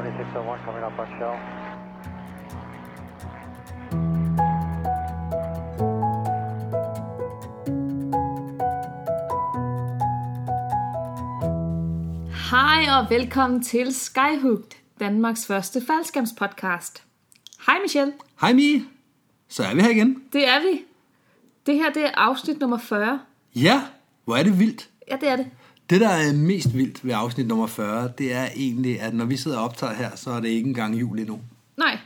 [0.00, 1.36] 2601 coming up on shell.
[12.50, 17.02] Hej og velkommen til Skyhooked, Danmarks første faldskærmspodcast.
[17.66, 18.84] Hej Michelle, Hej Mie,
[19.48, 20.22] så er vi her igen.
[20.32, 20.84] det er vi.
[21.66, 23.20] Det her det er afsnit nummer 40.
[23.54, 23.82] Ja,
[24.24, 24.88] hvor er det vildt.
[25.10, 25.46] Ja, det er det.
[25.90, 29.36] Det, der er mest vildt ved afsnit nummer 40, det er egentlig, at når vi
[29.36, 31.40] sidder og optager her, så er det ikke engang jul endnu.
[31.76, 31.98] Nej,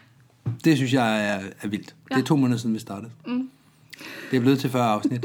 [0.64, 1.94] Det synes jeg er, er vildt.
[2.10, 2.14] Ja.
[2.14, 3.10] Det er to måneder siden, vi startede.
[3.26, 3.50] Mm.
[4.30, 5.24] Det er blevet til 40 afsnit.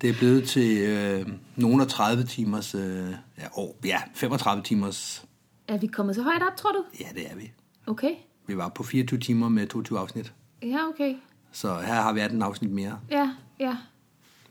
[0.00, 1.26] det er blevet til øh,
[1.56, 5.24] nogle af 30 timers, øh, ja, år, ja, 35 timers,
[5.68, 6.84] er vi kommet så højt op, tror du?
[7.00, 7.50] ja, det er vi.
[7.86, 8.14] Okay.
[8.46, 10.32] Vi var på 24 timer med 22 afsnit.
[10.62, 11.14] Ja, okay.
[11.52, 12.98] Så her har vi 18 afsnit mere.
[13.10, 13.76] Ja, ja,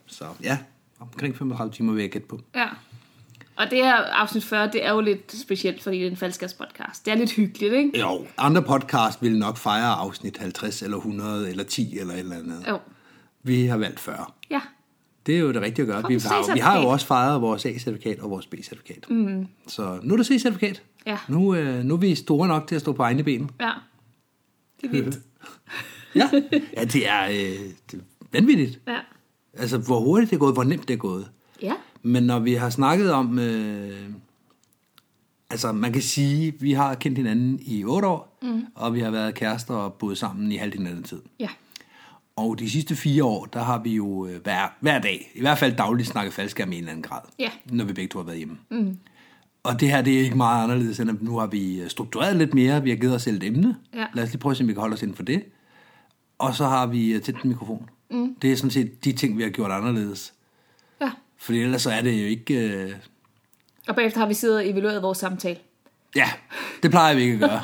[0.06, 0.58] Så ja,
[1.00, 2.42] omkring 35 timer vil jeg gætte på.
[2.56, 2.68] ja.
[3.60, 7.06] Og det her afsnit 40, det er jo lidt specielt, fordi det er en faldskærmspodcast.
[7.06, 8.00] Det er lidt hyggeligt, ikke?
[8.00, 12.36] Jo, andre podcast vil nok fejre afsnit 50 eller 100 eller 10 eller et eller
[12.36, 12.66] andet.
[12.68, 12.78] Jo.
[13.44, 14.26] Vi har valgt 40.
[14.50, 14.62] Ja,
[15.26, 16.04] Det er jo det rigtige at gøre.
[16.08, 19.10] Vi har, vi har jo også fejret vores A-certifikat og vores B-certifikat.
[19.10, 19.48] Mm.
[19.68, 20.82] Så nu er der C-certifikat.
[21.06, 21.18] Ja.
[21.28, 23.50] Nu, øh, nu er vi store nok til at stå på egne ben.
[23.60, 23.72] ja.
[24.82, 25.20] Det er vildt.
[26.16, 26.30] Ja,
[26.78, 28.80] ja det, er, øh, det er vanvittigt.
[28.88, 28.98] Ja.
[29.54, 31.30] Altså, hvor hurtigt det er gået, hvor nemt det er gået.
[32.02, 33.40] Men når vi har snakket om...
[33.40, 34.10] Øh,
[35.50, 38.66] altså, man kan sige, vi har kendt hinanden i 8 år, mm.
[38.76, 41.22] og vi har været kærester og boet sammen i halvdelen af den tid.
[41.40, 41.50] Ja.
[42.36, 45.58] Og de sidste fire år, der har vi jo øh, hver, hver dag, i hvert
[45.58, 47.22] fald dagligt, snakket faldskærm i en eller anden grad.
[47.40, 47.50] Ja.
[47.66, 48.58] Når vi begge to har været hjemme.
[48.72, 48.98] Mm.
[49.64, 52.36] Og det her, det er ikke meget anderledes, end at nu har vi øh, struktureret
[52.36, 52.84] lidt mere.
[52.84, 53.76] Vi har givet os selv et emne.
[53.94, 54.06] Ja.
[54.14, 55.44] Lad os lige prøve at se, om vi kan holde os inden for det.
[56.38, 57.90] Og så har vi øh, tændt en mikrofon.
[58.12, 58.36] Mm.
[58.42, 60.34] Det er sådan set de ting, vi har gjort anderledes.
[61.40, 61.44] Ja.
[61.46, 62.54] Fordi ellers så er det jo ikke...
[62.54, 62.92] Øh...
[63.88, 65.58] Og bagefter har vi siddet og evalueret vores samtale.
[66.16, 66.30] Ja,
[66.84, 67.62] det plejer vi ikke at gøre.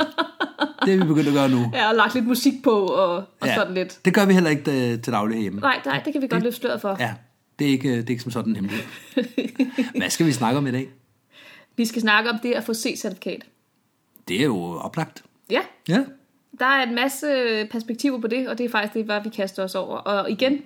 [0.86, 1.72] det er vi begyndt at gøre nu.
[1.74, 4.00] Ja, og lagt lidt musik på og, og sådan lidt.
[4.06, 5.62] Det gør vi heller ikke øh, til daglig hjemme.
[5.62, 6.98] Nej, nej, det kan vi godt løfte sløret for.
[7.00, 7.14] Ja,
[7.60, 8.84] det er ikke, det er ikke som sådan en hemmelighed.
[10.00, 10.90] Hvad skal vi snakke om i dag?
[11.78, 13.40] Vi skal snakke om det at få C-certifikat.
[14.28, 15.24] Det er jo oplagt.
[15.50, 16.04] Ja, Ja.
[16.60, 17.28] der er en masse
[17.72, 19.98] perspektiver på det, og det er faktisk det, hvad vi kaster os over.
[19.98, 20.62] Og igen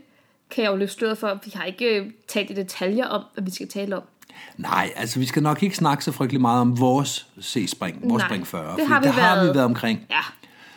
[0.52, 3.44] kan jeg jo løfte sløret for, vi har ikke øh, talt i detaljer om, hvad
[3.44, 4.04] vi skal tale om.
[4.58, 8.28] Nej, altså vi skal nok ikke snakke så frygtelig meget om vores C-spring, vores Nej,
[8.30, 8.76] spring 40.
[8.78, 10.06] det har vi det har vi været- været omkring.
[10.10, 10.20] Ja,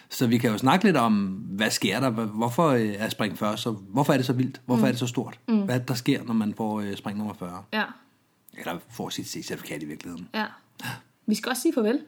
[0.09, 1.25] Så vi kan jo snakke lidt om,
[1.57, 2.11] hvad sker der?
[2.11, 4.61] Hvor- Hvorfor øh, er spring 40 så, hvorfor er det så vildt?
[4.67, 4.85] Hvorfor mm.
[4.87, 5.39] er det så stort?
[5.49, 5.61] Mm.
[5.61, 7.63] Hvad er det, der sker, når man får øh, spring nummer 40?
[7.73, 7.83] ja,
[8.59, 10.29] Eller får sit C-certifikat i virkeligheden.
[10.35, 10.45] ja.
[11.27, 12.01] Vi skal også sige farvel.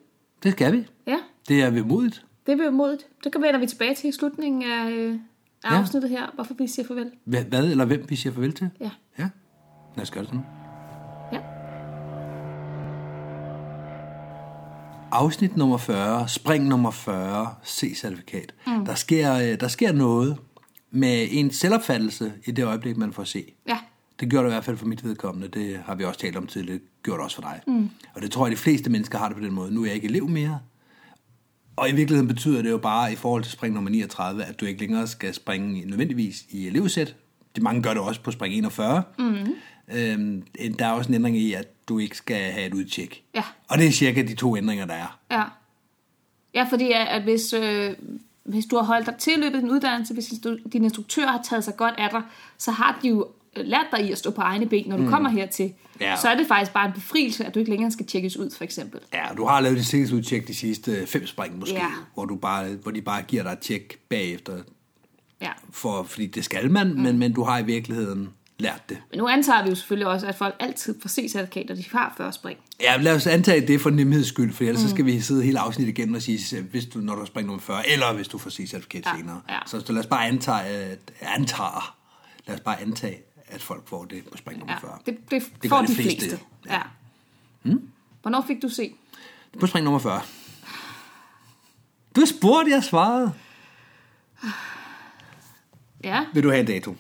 [0.43, 0.87] Det skal vi.
[1.07, 2.25] Ja, Det er vemodigt.
[2.47, 3.07] det bliver modigt.
[3.25, 5.19] Det kan vender vi tilbage til i slutningen af,
[5.65, 5.79] af Ja.
[5.81, 7.11] afsnittet her, hvorfor vi siger farvel.
[7.25, 8.71] Hvad, hvad eller hvem vi siger farvel til?
[8.81, 9.29] Ja, Ja.
[9.97, 10.45] Lad os gøre det sådan.
[11.33, 11.39] ja.
[15.13, 18.55] Afsnit nummer 40, spring nummer 40, C-certifikat.
[18.67, 18.85] Mm.
[18.87, 20.37] Der, sker, øh, der sker noget
[20.91, 23.55] med en selvopfattelse i det øjeblik, man får C.
[23.69, 23.79] Ja,
[24.21, 25.49] Det gjorde det i hvert fald for mit vedkommende.
[25.49, 26.79] Det har vi også talt om tidligere.
[26.79, 27.61] Det gjorde det også for dig.
[27.67, 27.91] Mm.
[28.15, 29.75] Og det tror jeg, de fleste mennesker har det på den måde.
[29.75, 30.59] Nu er jeg ikke elev mere.
[31.77, 34.67] Og i virkeligheden betyder det jo bare i forhold til spring nummer 39, at du
[34.67, 37.17] ikke længere skal springe nødvendigvis i elevsæt.
[37.57, 39.03] De mange gør det også på spring 41.
[39.19, 39.35] Mm.
[39.95, 40.43] Øhm,
[40.79, 43.23] der er også en ændring i, at du ikke skal have et udtjek.
[43.35, 43.43] Ja.
[43.69, 45.19] Og det er cirka de to ændringer, der er.
[45.31, 45.43] Ja.
[46.55, 47.95] Ja, fordi at at hvis, øh,
[48.45, 51.43] hvis du har holdt dig til løbet af din uddannelse, hvis du, din instruktør har
[51.43, 52.23] taget sig godt af dig,
[52.59, 55.03] så har de jo øh, lært dig i at stå på egne ben, når du
[55.03, 55.09] mm.
[55.11, 55.73] kommer hertil.
[56.01, 56.17] Ja.
[56.17, 58.65] Så er det faktisk bare en befrielse, at du ikke længere skal tjekkes ud, for
[58.65, 59.01] eksempel.
[59.15, 61.87] Ja, du har lavet et sikkerhedsudtjek de sidste fem spring måske, Ja.
[62.15, 64.53] hvor, du bare, hvor de bare giver dig et tjek bagefter,
[65.43, 65.51] Ja.
[65.73, 67.01] for, fordi det skal man, mm.
[67.01, 68.29] men, men du har i virkeligheden
[68.59, 68.99] lært det.
[69.11, 72.15] Men nu antager vi jo selvfølgelig også, at folk altid får C-certifikat, og de har
[72.17, 72.59] 40 spring.
[72.81, 74.89] Ja, lad os antage det for nemheds skyld, for ellers mm.
[74.89, 77.61] så skal vi sidde hele afsnittet igennem og sige, hvis du, når du springer nummer
[77.63, 79.41] 40, eller hvis du får C-certifikat Ja, senere.
[79.49, 79.59] ja.
[79.67, 81.97] Så, så lad os bare antage, at, antager,
[82.47, 83.17] lad os bare antage,
[83.55, 85.03] at folk får det på spring nummer Ja, 40.
[85.07, 86.19] det, det, Det får de de fleste.
[86.21, 86.39] fleste.
[86.71, 86.81] Ja.
[87.63, 87.89] Mm?
[88.23, 88.95] Hvornår fik du C?
[89.61, 90.21] På spring nummer 40.
[92.17, 93.33] Du spurgte, jeg svarede.
[96.05, 96.97] Ja, Vil du have en dato?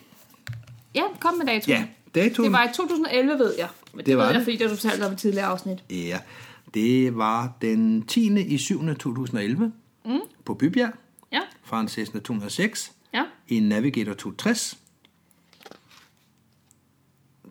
[0.94, 1.76] ja kom med datoen.
[1.78, 1.84] Ja,
[2.14, 2.44] datoen.
[2.44, 3.68] Det var i 2011, ved jeg.
[3.92, 5.78] Men det, Det var ved jeg, fordi det du fortalt om i et tidligere afsnit.
[5.90, 6.18] Ja,
[6.74, 8.40] det var den 10.
[8.40, 8.94] i 7.
[8.94, 9.72] 2011
[10.04, 10.20] mm.
[10.44, 10.92] på Bybjerg
[11.32, 13.24] Ja, fra en Cessna 206 ja.
[13.48, 14.78] i en Navigator 260.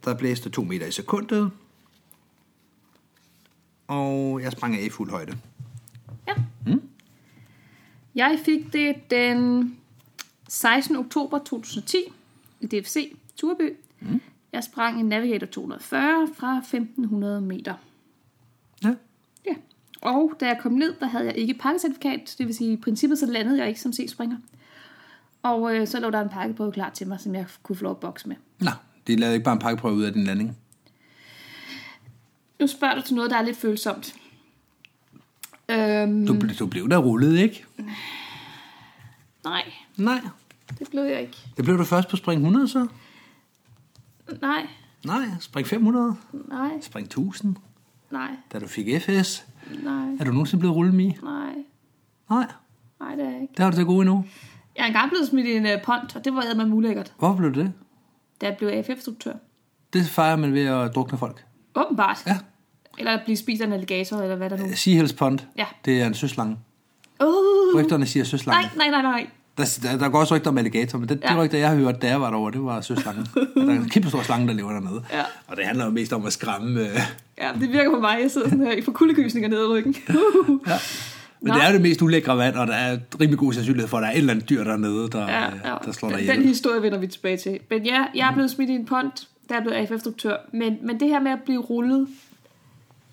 [0.05, 1.51] Der blæste 2 meter i sekundet,
[3.88, 5.38] og jeg sprang af i fuld højde.
[6.27, 6.33] Ja.
[6.65, 6.81] Mm.
[8.15, 9.75] Jeg fik det den
[10.47, 10.95] 16.
[10.95, 11.97] oktober 2010
[12.61, 13.73] i DFC Turby.
[14.00, 14.21] Mm.
[14.51, 17.73] Jeg sprang en Navigator 240 fra 1500 meter.
[18.83, 18.95] Ja.
[19.45, 19.56] Ja.
[20.01, 22.35] Og da jeg kom ned, der havde jeg ikke pakkecertifikat.
[22.38, 24.38] Det vil sige, i princippet så landede jeg ikke som C-springer.
[25.44, 27.91] Og øh, så lå der en pakkeprøve klar til mig, som jeg kunne få lov
[27.91, 28.35] at bokse med.
[28.59, 28.71] Nå,
[29.07, 30.57] de lavede ikke bare en pakkeprøve ud af din landing.
[32.59, 34.15] Nu spørger du til noget, der er lidt følsomt.
[35.69, 37.65] Øhm, Du, ble- du blev der rullet, ikke?
[39.44, 39.63] nej,
[39.97, 40.19] Nej.
[40.79, 41.38] det blev jeg ikke.
[41.57, 42.88] Det blev du først på spring 100 så?
[44.41, 44.67] Nej,
[45.06, 46.15] Nej, spring 500,
[46.49, 47.56] nej, spring 1000,
[48.11, 49.45] nej, da du fik FS.
[49.83, 51.15] nej, Er du nogensinde blevet rullet mi?
[51.23, 51.53] nej,
[52.29, 52.45] Nej,
[52.99, 53.53] nej, det er jeg ikke.
[53.57, 54.25] det har du til gode endnu.
[54.75, 57.38] Jeg er engang blevet smidt i en uh, pont, og det var med mulækkert, Hvorfor
[57.38, 57.73] blev det?
[58.48, 59.34] Jeg blev AFF-instruktør.
[59.94, 61.44] Det fejrer man ved at drukne folk.
[61.75, 62.24] Åbenbart.
[62.28, 62.38] Ja.
[63.00, 64.66] Eller blive spist af en alligator, eller hvad der nu.
[64.75, 65.66] Seahills Pond, Ja.
[65.86, 66.57] det er en søslange.
[67.24, 67.28] Uh,
[67.75, 68.62] Rygterne siger søslange.
[68.78, 69.28] nej, nej, nej, nej.
[69.57, 71.28] Der, der, der går også rygter om alligator, men det, ja.
[71.30, 73.28] Det rygter, jeg har hørt, da jeg var derovre, det var søslangen.
[73.56, 75.04] der er en kæmpe stor slange, der lever dernede.
[75.12, 75.22] Ja.
[75.48, 76.81] Og det handler jo mest om at skræmme...
[76.81, 77.00] Øh,
[77.38, 78.18] Ja, det virker på mig.
[78.22, 79.95] Jeg sidder sådan her i for kuldegysninger nede i ryggen.
[80.68, 80.78] ja.
[81.44, 81.54] Men Nå.
[81.54, 84.01] det er jo det mest ulækre vand, og der er rimelig god sandsynlighed for, at
[84.01, 85.75] der er et eller andet dyr dernede, der, ja, ja, ja.
[85.86, 86.36] der slår dig ihjel.
[86.38, 87.60] den historie vender vi tilbage til.
[87.69, 90.38] Men ja, jeg er blevet smidt i en pont, der er blevet AFF-instruktør.
[90.51, 92.07] Men, men det her med at blive rullet...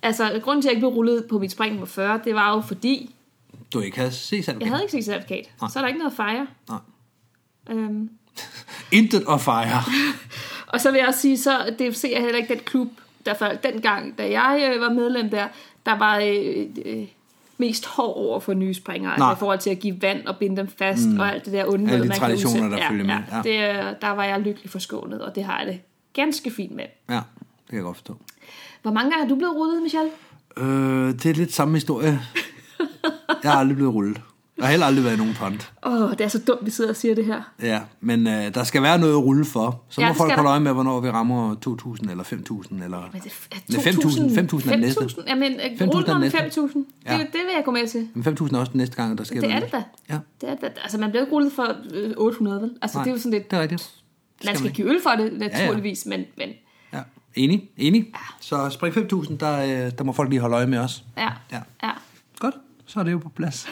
[0.02, 2.54] Altså, grunden til, at jeg ikke blev rullet på mit spring nummer 40, det var
[2.54, 3.14] jo fordi,
[3.72, 4.82] Du ikke havde set jeg havde
[5.30, 5.50] ikke.
[5.60, 5.70] Nej.
[5.70, 6.46] Så er der ikke noget at fejre.
[6.68, 6.78] Nej.
[7.70, 8.10] Øhm,
[8.92, 9.82] Intet at fejre.
[10.72, 12.88] Og så vil jeg også sige, så DFC er heller ikke den klub,
[13.26, 15.48] der før dengang, da jeg øh, var medlem der,
[15.86, 17.06] der var øh, øh,
[17.60, 20.56] mest hård over for nye springere, altså i forhold til at give vand og binde
[20.56, 21.20] dem fast, mm.
[21.20, 22.82] og alt det der onde Alle de man traditioner, kan udsætte.
[22.82, 23.86] der følger med, Ja, ja.
[23.90, 25.80] Det, der var jeg lykkelig forskånet, og det har jeg det
[26.12, 26.84] ganske fint med.
[27.08, 27.22] Ja, det
[27.68, 28.16] kan jeg godt forstå.
[28.82, 30.10] Hvor mange gange er du blevet rullet, Michelle?
[30.56, 32.20] Øh, det er lidt samme historie.
[33.42, 34.20] Jeg har aldrig blevet rullet.
[34.60, 35.58] Jeg har heller aldrig været i nogen pond.
[35.86, 37.42] Åh, oh, det er så dumt, vi sidder og siger det her.
[37.62, 39.82] Ja, men øh, der skal være noget at rulle for.
[39.88, 40.50] Så Ja, må det folk holde der.
[40.50, 41.54] øje med, hvornår vi rammer
[42.04, 43.08] 2.000 eller 5.000 eller...
[43.12, 45.00] Men det er Nej, 5.000 5.000 er næste.
[45.04, 45.22] 5.000?
[45.28, 46.38] Jamen, 5.000 5.000 er den om næste.
[46.38, 46.62] 5.000.
[46.62, 47.12] Det, Ja.
[47.18, 48.08] det vil jeg gå med til.
[48.14, 49.64] Men 5.000 er også den næste gang, der sker Det er noget.
[49.64, 49.72] det
[50.08, 50.14] da.
[50.14, 50.72] Ja, Det er, det.
[50.82, 52.70] altså, man bliver ikke rullet for øh, 800, vel?
[52.82, 53.50] Altså, nej, det er jo sådan lidt...
[53.50, 53.90] Det er rigtigt.
[54.44, 56.48] Man skal man give øl for det, naturligvis, men, men
[56.92, 57.00] Ja,
[57.34, 58.06] enig, enig.
[58.40, 61.04] Så spring 5.000, der, øh, der må folk lige holde øje med os.
[61.16, 61.60] ja, Ja.
[61.82, 61.90] ja.
[62.38, 62.54] Godt,
[62.86, 63.68] så er det jo på plads.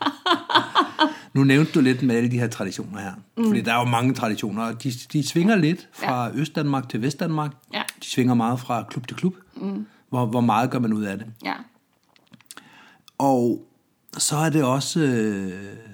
[1.34, 3.12] nu nævnte du lidt med alle de her traditioner her.
[3.36, 3.44] Mm.
[3.46, 6.32] Fordi der er jo mange traditioner, og de, de svinger lidt fra ja.
[6.34, 7.50] Østdanmark til Vestdanmark.
[7.74, 7.82] Ja.
[8.00, 9.34] De svinger meget fra klub til klub.
[9.56, 9.86] Mm.
[10.08, 11.26] Hvor, hvor meget gør man ud af det?
[11.44, 11.54] ja.
[13.18, 13.66] Og
[14.18, 15.52] så er det også, øh,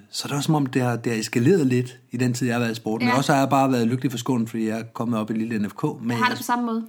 [0.09, 2.47] så er det også som om, det har, det har eskaleret lidt i den tid,
[2.47, 3.07] jeg har været i sporten.
[3.07, 3.13] Ja.
[3.13, 5.33] Men også har jeg bare været lykkelig for skålen, fordi jeg er kommet op i
[5.33, 5.83] lille NFK.
[6.01, 6.85] Men Jeg har det på samme måde.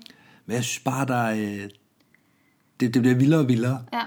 [0.47, 1.69] men jeg synes bare, der er, øh,
[2.81, 3.82] det, det bliver vildere og vildere.
[3.93, 4.00] Ja.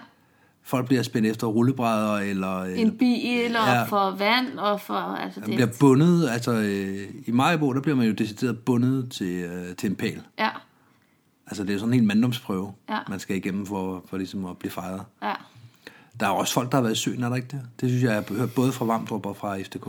[0.72, 3.84] Folk bliver spændt efter rullebrædder, eller øh, En bil, og Ja.
[3.84, 4.94] for vand, og for...
[4.94, 6.30] Altså, man bliver bundet.
[6.30, 10.22] Altså, øh, I Majbo, der bliver man jo decideret bundet til, øh, til en pæl.
[10.40, 10.50] Ja,
[11.48, 12.98] Altså, det er sådan en helt manddomsprøve, Ja.
[13.10, 15.02] man skal igennem for, for ligesom at blive fejret.
[15.24, 15.34] ja.
[16.20, 17.62] Der er også folk, der har været i søen, er der ikke det?
[17.82, 19.88] Det synes jeg, jeg har hørt både fra Vamdrup og fra FDK.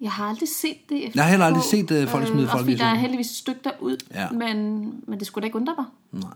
[0.00, 0.98] Jeg har aldrig set det.
[1.06, 2.90] efter Jeg har heller aldrig set, øh, folk smide også folk fordi i der er
[2.90, 3.00] søen.
[3.00, 4.30] heldigvis et stykke derud, Ja.
[4.30, 5.86] men, men det skulle da ikke undre mig.
[6.22, 6.30] Nej.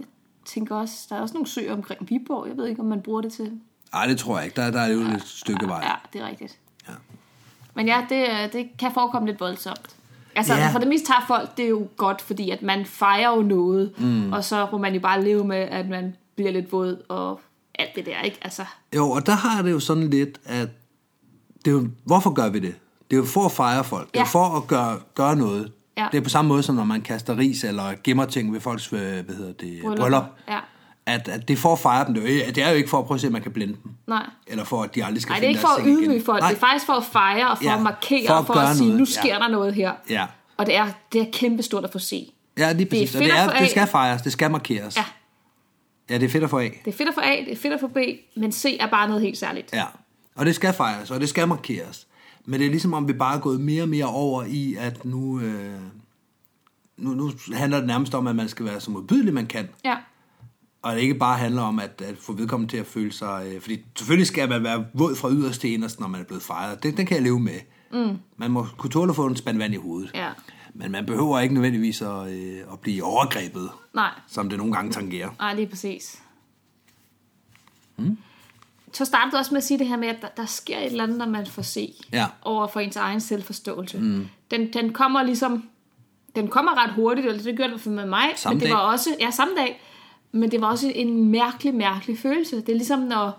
[0.44, 2.49] Tænker også, der er også nogle søer omkring Viborg.
[2.49, 3.53] Jeg ved ikke, om man bruger det til...
[3.93, 4.56] Nej, det tror jeg ikke.
[4.61, 5.81] Der, der er jo et stykke vej.
[5.85, 6.59] Ja, det er rigtigt.
[6.89, 6.93] Ja.
[7.75, 9.97] Men ja, det, øh, det kan forekomme lidt voldsomt.
[10.37, 10.71] Altså, Ja.
[10.73, 13.93] for det meste tager folk, det er jo godt, fordi at man fejrer jo noget,
[13.99, 14.33] mm.
[14.33, 17.41] og så må man jo bare leve med, at man bliver lidt våd og
[17.75, 18.39] alt det der, ikke?
[18.43, 18.65] Altså,
[18.96, 20.69] Jo, og der har det jo sådan lidt, at
[21.65, 22.75] det er jo, hvorfor gør vi det?
[23.11, 24.08] Det er jo for at fejre folk.
[24.13, 24.29] Det er jo Ja.
[24.49, 25.72] for at gøre, gøre noget.
[25.99, 26.08] Ja.
[26.13, 28.93] Det er på samme måde, som når man kaster ris eller gemmer ting ved folks
[28.93, 29.99] øh, hvad hedder det, bryllup.
[29.99, 30.25] bryllup.
[30.49, 30.58] Ja,
[31.06, 32.15] At, at det er for at fejre dem.
[32.15, 33.75] Det er, jo, det er ikke for at prøve at se, om man kan blinde
[33.84, 33.93] dem.
[34.06, 34.27] nej.
[34.46, 36.49] Eller for, at de aldrig skal Nej, det er ikke for at ydmyge folk, Nej.
[36.51, 38.70] det er faktisk for at fejre og for Ja, at markere for at for gøre
[38.70, 38.99] at sige, noget.
[39.01, 39.39] nu sker Ja.
[39.39, 39.93] der noget her.
[40.11, 42.32] Ja, Og det er, det er kæmpestort at få se.
[42.58, 43.13] ja lige præcis.
[43.13, 44.96] fedt og det, at er, det skal fejres, det skal markeres.
[44.96, 45.05] Ja,
[46.11, 46.81] ja, det er fedt at få af.
[46.84, 47.96] det er fedt at få A, det er fedt at få B,
[48.37, 49.72] men C er bare noget helt særligt.
[49.72, 49.84] Ja,
[50.34, 52.06] og det skal fejres, og det skal markeres.
[52.44, 55.05] Men det er ligesom om, vi bare er gået mere og mere over i, at
[55.05, 55.81] nu, øh,
[56.96, 59.69] nu, nu handler det nærmest om, at man skal være så modbydelig, man kan.
[59.84, 59.96] Ja,
[60.82, 63.46] Og det ikke bare handler om at, at få vedkommende til at føle sig...
[63.55, 66.43] Øh, fordi selvfølgelig skal man være våd fra yderst til inderst, når man er blevet
[66.43, 66.82] fejret.
[66.82, 67.61] Det, den kan jeg leve med.
[67.93, 68.19] Mm.
[68.37, 70.11] Man må kunne tåle at få en spand vand i hovedet.
[70.15, 70.31] Ja.
[70.75, 74.93] Men man behøver ikke nødvendigvis at, øh, at blive overgrebet, nej, som det nogle gange
[74.93, 75.31] tangerer.
[75.39, 76.22] nej, lige præcis.
[77.96, 78.19] Mm.
[78.93, 80.87] Så startede du også med at sige det her med, at der, der sker et
[80.87, 82.27] eller andet, når man får se Ja.
[82.43, 83.99] over for ens egen selvforståelse.
[83.99, 84.27] Mm.
[84.51, 85.65] Den, den kommer ligesom,
[86.37, 88.77] den kommer ret hurtigt, eller det gjorde det med mig, Samme men det dag.
[88.77, 89.81] var også, ja, samme dag,
[90.32, 92.56] men det var også en mærkelig, mærkelig følelse.
[92.56, 93.39] Det er ligesom, når,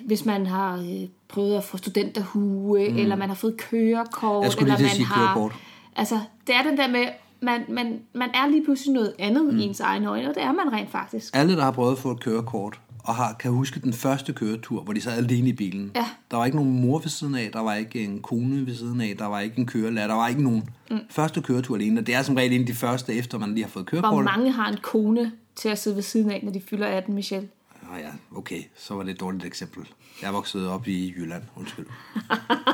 [0.00, 2.96] hvis man har øh, prøvet at få studenterhue, mm.
[2.98, 5.26] eller man har fået kørekort, Jeg eller man sige har...
[5.26, 5.52] kørekort.
[5.96, 7.06] Altså, det er den der med,
[7.40, 9.58] man, man, man er lige pludselig noget andet mm.
[9.58, 11.36] i ens egne øjne, og det er man rent faktisk.
[11.36, 14.82] Alle, der har prøvet at få et kørekort, og har, kan huske den første køretur,
[14.82, 15.90] hvor de sad alene i bilen.
[15.94, 16.08] Ja.
[16.30, 19.00] Der var ikke nogen mor ved siden af, der var ikke en kone ved siden
[19.00, 20.68] af, der var ikke en kørelærer, der var ikke nogen.
[20.90, 20.98] Mm.
[21.10, 23.64] Første køretur alene, og det er som regel en af de første, efter man lige
[23.64, 24.24] har fået Hvor kørekort.
[24.24, 27.48] mange har en kone til at sidde ved siden af, når de fylder 18, Michelle?
[27.92, 29.88] Ah, ja, okay, så var det et dårligt eksempel.
[30.22, 31.86] Jeg er vokset op i Jylland, undskyld.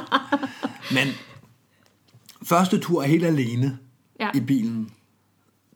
[0.96, 1.08] Men
[2.42, 3.78] første tur helt alene
[4.20, 4.30] Ja.
[4.34, 4.90] i bilen,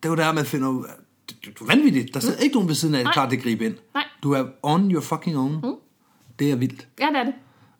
[0.03, 0.85] det var der, man finder ud
[1.59, 2.15] du er vanvittigt.
[2.15, 2.43] Der sidder mm.
[2.43, 3.13] ikke nogen ved siden af, Nej.
[3.13, 3.75] klar til at gribe ind.
[3.95, 4.05] Nej.
[4.23, 5.53] Du er on your fucking own.
[5.63, 5.75] Mm.
[6.39, 6.89] Det er vildt.
[7.01, 7.35] Ja, det er det.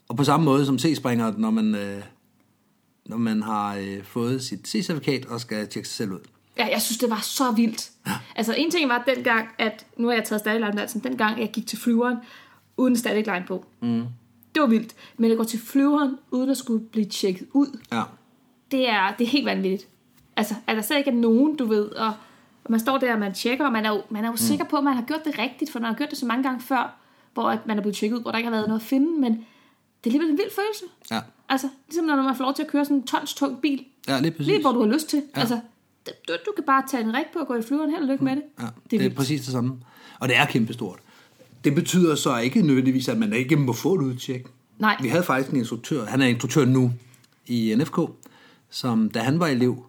[0.09, 2.03] Og på samme måde som C-springer, når man, øh,
[3.07, 6.19] når man har øh, fået sit C-certifikat og skal tjekke sig selv ud.
[6.59, 7.91] Ja, jeg synes, det var så vildt.
[8.37, 11.67] Altså, en ting var dengang, at nu har jeg taget stadig uddannelsen, dengang jeg gik
[11.67, 12.17] til flyveren,
[12.77, 13.65] uden stadig line på.
[13.81, 14.05] Mm.
[14.55, 14.95] Det var vildt.
[15.17, 18.03] Men at gå til flyveren, uden at skulle blive tjekket ud, Ja.
[18.71, 19.89] det er, det er helt vanvittigt.
[20.37, 22.13] Altså, at der slet ikke er nogen, du ved, og,
[22.65, 24.37] og man står der, og man tjekker, og man er jo, man er jo mm.
[24.37, 26.43] sikker på, at man har gjort det rigtigt, for man har gjort det så mange
[26.43, 26.97] gange før,
[27.35, 29.21] hvor at man er blevet tjekket ud, hvor der ikke har været noget at finde,
[29.21, 30.85] men det er alligevel en vild følelse.
[31.11, 31.21] Ja.
[31.49, 34.21] Altså, ligesom når man får lov til at køre sådan en tons tung bil, Ja,
[34.21, 34.47] lige præcis.
[34.47, 35.23] lige hvor du har lyst til.
[35.37, 35.41] Ja.
[35.41, 35.61] Altså,
[36.29, 37.91] du, du kan bare tage en rig på og gå i flyveren.
[37.91, 38.43] Held og lykke med det.
[38.61, 39.17] Ja, det det er er vildt.
[39.17, 39.77] præcis det samme.
[40.21, 40.99] Og det er kæmpestort.
[41.65, 44.47] Det betyder så ikke nødvendigvis, at man ikke må få et udtjek.
[44.79, 44.97] Nej.
[45.03, 46.93] Vi havde faktisk en instruktør, han er instruktør nu
[47.47, 47.99] i NFK,
[48.71, 49.85] som da han var elev,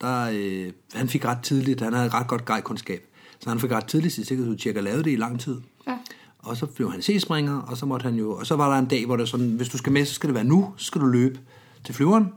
[0.00, 3.06] der, øh, han fik ret tidligt, han havde ret godt gejkundskab,
[3.40, 5.60] så han fik ret tidligt sit sikkerhedsudtjek og lavede det i lang tid.
[5.86, 5.98] Ja.
[6.38, 8.86] Og så blev han C-springer, og så måtte han jo, og så var der en
[8.86, 11.00] dag, hvor det sådan, hvis du skal med, så skal det være nu, så skal
[11.00, 11.40] du løbe
[11.84, 12.28] til flyveren.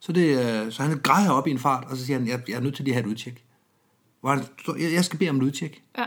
[0.00, 2.40] Så, det, øh, så han græder op i en fart, og så siger han, jeg,
[2.48, 3.44] jeg er nødt til lige at have et udtjek.
[4.20, 4.44] Hvor han,
[4.80, 5.82] jeg, jeg skal bede om et udtjek.
[5.98, 6.04] Ja.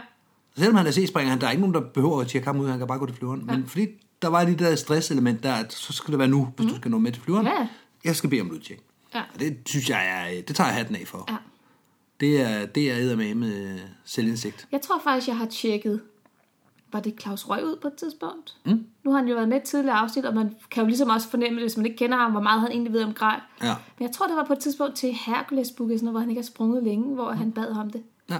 [0.56, 2.60] Så selvom han er C-springer, han, der er ikke nogen, der behøver at tjekke ham
[2.60, 3.44] ud, han kan bare gå til flyveren.
[3.48, 3.56] Ja.
[3.56, 3.88] Men fordi
[4.22, 6.70] der var det der stresselement der, at så skal det være nu, hvis mm.
[6.70, 7.46] du skal nå med til flyveren.
[7.46, 7.68] Ja.
[8.04, 8.80] Jeg skal bede om et udtjek.
[9.16, 9.22] Ja.
[9.34, 11.26] Og det synes jeg, er, det tager jeg hatten af for.
[11.30, 11.38] Ja.
[12.20, 14.68] Det er, det er eddermame med selvindsigt.
[14.72, 16.02] Jeg tror faktisk, jeg har tjekket,
[16.92, 18.56] var det Claus Røg ud på et tidspunkt?
[18.66, 18.86] Mm.
[19.04, 21.30] Nu har han jo været med i tidligere afsnit, og man kan jo ligesom også
[21.30, 23.40] fornemme, hvis man ikke kender ham, hvor meget han egentlig ved om grej.
[23.64, 23.76] Ja.
[23.98, 26.46] Men jeg tror, det var på et tidspunkt til Hercules Book, hvor han ikke har
[26.46, 28.04] sprunget længe, hvor han bad ham det.
[28.30, 28.38] Ja.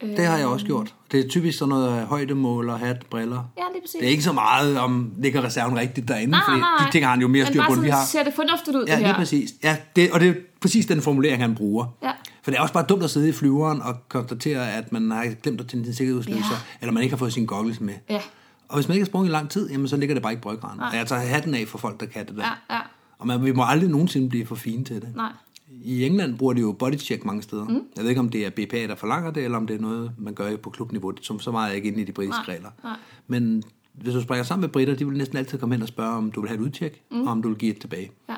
[0.00, 0.94] Det har jeg også gjort.
[1.12, 3.44] Det er typisk sådan noget højdemåler, hat, briller.
[3.58, 3.96] Ja, lige præcis.
[4.00, 6.86] Det er ikke så meget om, ligger reserven rigtigt derinde, Nej, fordi nej, nej.
[6.86, 8.04] de ting har han jo mere Men styr på, end vi har.
[8.04, 9.06] ser det fornuftigt ud, Ja, det her?
[9.06, 9.50] lige præcis.
[9.62, 11.86] Ja, det, og det er præcis den formulering, han bruger.
[12.02, 12.10] Ja.
[12.42, 15.26] For det er også bare dumt at sidde i flyveren og konstatere, at man har
[15.42, 16.54] glemt at tænde sin sikkerhedsløser, Ja.
[16.54, 16.56] ja.
[16.80, 17.94] eller man ikke har fået sin goggles med.
[18.10, 18.20] Ja.
[18.68, 20.42] Og hvis man ikke har sprunget i lang tid, jamen, så ligger det bare ikke
[20.42, 20.80] på ryggraden.
[20.80, 22.42] Og jeg tager hatten af for folk, der kan det der.
[22.70, 22.80] Ja, ja.
[23.18, 25.08] Og man, vi må aldrig nogensinde blive for fine til det.
[25.16, 25.32] Nej.
[25.82, 27.64] I England bruger de jo bodycheck mange steder.
[27.64, 27.82] Mm.
[27.96, 30.10] Jeg ved ikke, om det er BPA, der forlanger det, eller om det er noget,
[30.18, 31.12] man gør på klubniveau.
[31.22, 32.70] Som så meget er jeg ikke inde i de britiske Nej, regler.
[32.84, 32.96] nej.
[33.26, 33.62] Men
[33.94, 36.32] hvis du springer sammen med britter, de vil næsten altid komme hen og spørge, om
[36.32, 37.20] du vil have et udtjek, mm.
[37.22, 38.10] og om du vil give et tilbage.
[38.28, 38.34] Ja.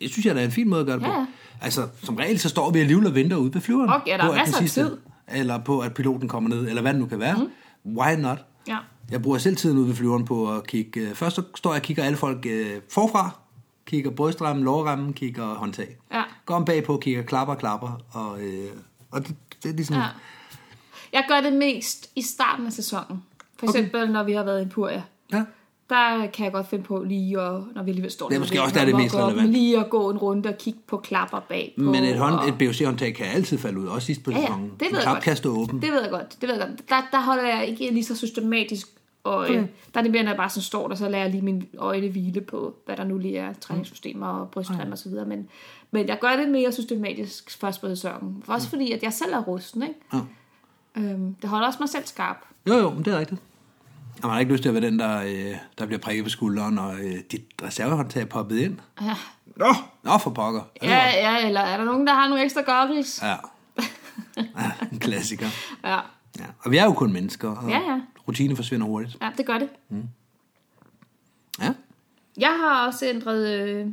[0.00, 1.30] Det synes jeg, der er en fin måde at gøre det Ja, på.
[1.60, 3.90] Altså, som regel, så står vi alligevel og venter ude ved flyveren.
[3.90, 4.96] Okay, der er på, masser af tid.
[5.34, 7.36] Eller på, at piloten kommer ned, eller hvad det nu kan være.
[7.84, 7.96] Mm.
[7.98, 8.38] Why not?
[8.68, 8.76] Ja.
[9.10, 11.00] Jeg bruger selv tiden ude ved flyveren på at kigge...
[11.00, 13.38] øh, Først så står jeg og kigger alle folk øh, forfra.
[13.88, 15.96] Kigger brystremmen, lårremmen, kigger håndtag.
[16.12, 16.22] Ja.
[16.46, 18.00] Går om bagpå, kigger klapper, klapper.
[18.12, 18.70] Og, øh,
[19.10, 19.96] og det, det er ligesom...
[19.96, 20.02] Ja.
[21.12, 23.22] Jeg gør det mest i starten af sæsonen.
[23.58, 24.12] For eksempel, okay.
[24.12, 25.02] når vi har været i Puria.
[25.32, 25.44] ja.
[25.90, 28.62] Der kan jeg godt finde på lige, og, når vi alligevel står Det er måske
[28.62, 29.50] også der, det er at mest relevant.
[29.50, 31.82] Lige at gå en runde og kigge på klapper bagpå.
[31.82, 32.48] Men et, hånd, og...
[32.48, 34.70] et BOC-håndtag kan altid falde ud, også sidst på Ja, ja, sæsonen.
[34.80, 35.22] det ved jeg godt.
[35.24, 35.82] kan stå åben.
[35.82, 36.40] Det ved jeg godt.
[36.40, 36.88] Det ved jeg godt.
[36.88, 38.88] Der, der holder jeg ikke lige så systematisk
[39.28, 39.60] øje.
[39.60, 39.68] Mm.
[39.94, 41.62] Der er det mere, når jeg bare sådan står der, så lader jeg lige mine
[41.78, 45.26] øjne hvile på, hvad der nu lige er, træningssystemer og bryststrøm og så videre.
[45.26, 45.48] Men,
[45.90, 48.42] men jeg gør det mere systematisk først på sæsonen.
[48.46, 49.94] Også fordi, at jeg selv er rusten, ikke?
[50.12, 50.18] Ja.
[50.96, 52.36] Øhm, det holder også mig selv skarp.
[52.68, 53.40] Jo, jo, men det er rigtigt.
[54.22, 56.30] Og man har ikke lyst til at være den, der, øh, der bliver prikket på
[56.30, 58.78] skulderen, og øh, dit reservehåndtag er poppet ind.
[59.02, 59.14] Ja.
[59.56, 60.60] Nå, nå for pokker.
[60.60, 61.14] Er Ja, godt?
[61.14, 63.20] ja, eller er der nogen, der har nogle ekstra goggles?
[63.22, 63.34] Ja.
[64.36, 64.70] ja.
[64.92, 65.46] en klassiker.
[65.84, 65.98] Ja.
[66.38, 66.44] Ja.
[66.60, 68.00] Og vi er jo kun mennesker, og Ja, ja.
[68.28, 69.16] Rutine forsvinder hurtigt.
[69.22, 69.68] ja, det gør det.
[71.60, 71.72] Ja.
[72.36, 73.86] Jeg har også ændret, øh,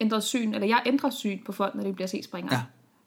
[0.00, 2.54] ændret syn, eller jeg ændrer syn på folk, når de bliver C-springere.
[2.54, 2.62] Ja.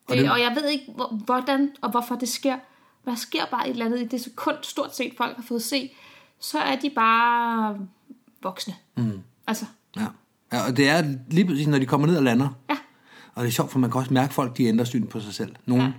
[0.07, 2.57] Og, det, det- og jeg ved ikke, hvor- hvordan og hvorfor det sker.
[3.05, 5.61] Men der sker bare et eller andet i det sekund, stort set folk har fået
[5.63, 5.91] se,
[6.39, 7.77] så er de bare
[8.43, 8.73] voksne.
[8.97, 9.19] Mm.
[9.47, 9.65] Altså,
[9.97, 10.05] Ja.
[10.51, 10.67] ja.
[10.67, 12.49] Og det er lige præcis, når de kommer ned og lander.
[12.69, 12.77] ja,
[13.35, 15.33] Og det er sjovt, for man kan også mærke, folk de ændrer syn på sig
[15.33, 15.55] selv.
[15.65, 15.91] Nogle, ja.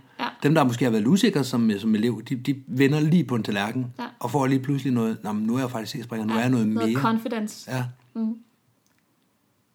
[0.46, 3.42] Dem, der måske har været usikre som, som elev, de, de vender lige på en
[3.42, 4.04] tallerken, Ja.
[4.20, 6.68] og får lige pludselig noget, Nå, nu er jeg faktisk C-springer, nu er jeg noget,
[6.68, 7.00] noget mere.
[7.00, 7.70] confidence.
[7.72, 7.84] Ja.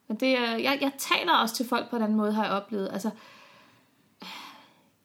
[0.07, 2.89] Men det, er- jeg, jeg taler også til folk på den måde, har jeg oplevet.
[2.93, 3.09] Altså,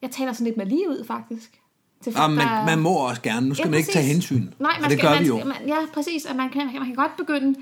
[0.01, 1.59] jeg taler sådan lidt med lige ud, faktisk.
[2.03, 3.47] Til folk, Ja, man, der- man må også gerne.
[3.47, 4.41] Nu skal Ja, man ikke tage hensyn.
[4.59, 5.37] Nej, og man det skal, gør man vi jo.
[5.37, 6.25] Man, ja, præcis.
[6.25, 7.59] At man, kan, man kan godt begynde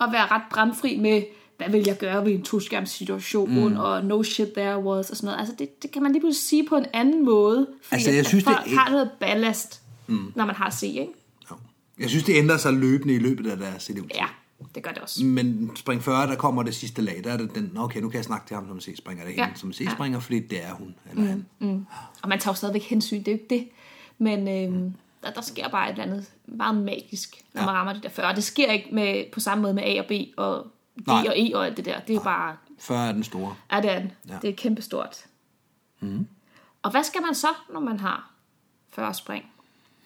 [0.00, 1.22] at være ret bramfri med,
[1.58, 3.76] hvad vil jeg gøre ved en toskærmssituation, mm.
[3.76, 5.38] og no shit there was, og sådan noget.
[5.38, 8.20] Altså, det, det kan man lige pludselig sige på en anden måde, fordi Altså, jeg
[8.20, 10.32] at synes, det folk er- har noget ballast, mm.
[10.36, 11.06] når man har C, ikke?
[11.50, 11.56] Jo.
[11.98, 14.10] Jeg synes, det ændrer sig løbende i løbet af deres elevtid.
[14.14, 14.26] Ja,
[14.74, 15.24] det gør det også.
[15.24, 18.16] Men spring 40, der kommer det sidste lag, der er det den, okay, nu kan
[18.16, 19.44] jeg snakke til ham som C-springer, det er Ja.
[19.44, 21.46] hende som C-springer, fordi det er hun, eller han.
[21.58, 21.86] Mm.
[22.22, 23.68] Og man tager jo stadigvæk hensyn, det er jo ikke det.
[24.18, 27.66] Men øhm, der, der sker bare et eller andet meget magisk, når Ja.
[27.66, 28.26] man rammer de der 40.
[28.26, 30.66] Og det sker ikke med, på samme måde med A og B og
[30.98, 31.26] D Nej.
[31.28, 32.00] og E og alt det der.
[32.00, 33.54] Det er jo bare, 40 er den store.
[33.72, 34.12] ja det den.
[34.28, 34.38] Ja.
[34.42, 35.24] Det er kæmpestort.
[36.00, 36.26] Mm.
[36.82, 38.30] Og hvad skal man så, når man har
[38.90, 39.44] 40 spring?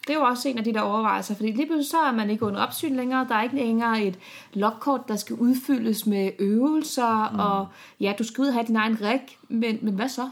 [0.07, 2.29] Det er jo også en af de der overvejelser, fordi lige pludselig så er man
[2.29, 3.27] ikke under opsyn længere.
[3.29, 4.19] Der er ikke længere et
[4.53, 7.39] lokkort, der skal udfyldes med øvelser, mm.
[7.39, 7.67] og
[7.99, 10.29] ja, du skal ud og have din egen rig, men, men hvad så?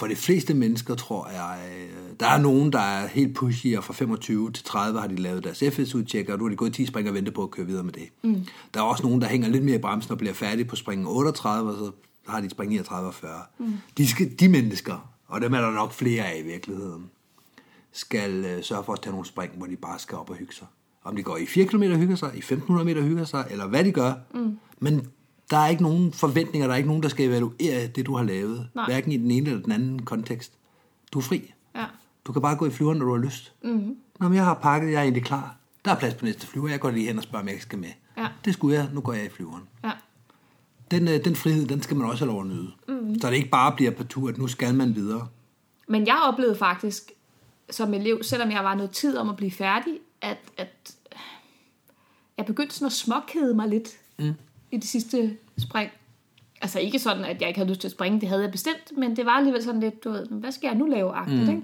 [0.00, 1.88] For de fleste mennesker, tror jeg, øh,
[2.20, 5.44] der er nogen, der er helt pushy, og fra 25 til 30 har de lavet
[5.44, 7.82] deres FS-udtjek, og nu har de gået 10 spring og ventet på at køre videre
[7.82, 8.08] med det.
[8.22, 8.44] Mm.
[8.74, 11.06] Der er også nogen, der hænger lidt mere i bremsen og bliver færdige på springen
[11.06, 11.92] 38, og så
[12.28, 13.40] har de spring 39 og 40.
[13.58, 13.72] Mm.
[13.96, 17.10] De, skal, de mennesker, og dem er der nok flere af i virkeligheden,
[17.92, 20.54] skal øh, sørge for at tage nogle spring, hvor de bare skal op og hygge
[20.54, 20.66] sig.
[21.04, 23.84] Om de går i 4 km hygger sig, i 1500 meter hygger sig, eller hvad
[23.84, 24.12] de gør.
[24.34, 24.58] Mm.
[24.78, 25.06] Men
[25.50, 28.24] der er ikke nogen forventninger, der er ikke nogen, der skal evaluere det, du har
[28.24, 28.68] lavet.
[28.74, 28.84] Nej.
[28.84, 30.52] Hverken i den ene eller den anden kontekst.
[31.12, 31.52] Du er fri.
[31.74, 31.84] Ja.
[32.24, 33.52] Du kan bare gå i flyveren, når du har lyst.
[33.62, 33.96] Mm-hmm.
[34.20, 35.56] Nå, men jeg har pakket, jeg er egentlig klar.
[35.84, 37.78] Der er plads på næste flyver, jeg går lige hen og spørger, om jeg skal
[37.78, 37.88] med.
[38.16, 38.26] Ja.
[38.44, 39.62] Det skulle jeg, nu går jeg i flyveren.
[39.84, 39.90] Ja.
[40.90, 42.70] Den, øh, den frihed, den skal man også have lov at nyde.
[42.88, 43.20] Mm.
[43.20, 45.28] Så det ikke bare bliver på tur, at nu skal man videre.
[45.88, 47.12] Men jeg oplevede faktisk
[47.70, 50.94] som elev, selvom jeg var noget tid om at blive færdig, at, at
[52.36, 53.88] jeg begyndte sådan at småkede mig lidt
[54.18, 54.34] mm.
[54.70, 55.90] I de sidste spring.
[56.62, 58.96] Altså ikke sådan, at jeg ikke havde lyst til at springe, det havde jeg bestemt,
[58.96, 61.50] men det var alligevel sådan lidt, du ved, hvad skal jeg nu lave agtigt, mm.
[61.50, 61.62] ikke?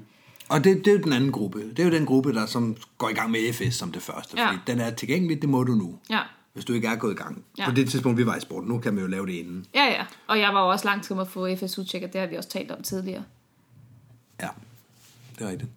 [0.48, 1.70] Og det, det er jo den anden gruppe.
[1.70, 4.40] Det er jo den gruppe, der som går i gang med FS som det første.
[4.40, 4.46] Ja.
[4.46, 5.98] Fordi den er tilgængelig, det må du nu.
[6.10, 6.20] Ja.
[6.52, 7.44] Hvis du ikke er gået i gang.
[7.58, 7.64] Ja.
[7.68, 8.64] På det tidspunkt, vi var i sport.
[8.66, 9.66] Nu kan man jo lave det inden.
[9.75, 10.04] Ja, ja.
[10.26, 12.48] Og jeg var jo også langt om at få FS-udtjek, og det har vi også
[12.48, 13.22] talt om tidligere.
[14.40, 14.48] Ja,
[15.38, 15.70] det er rigtigt.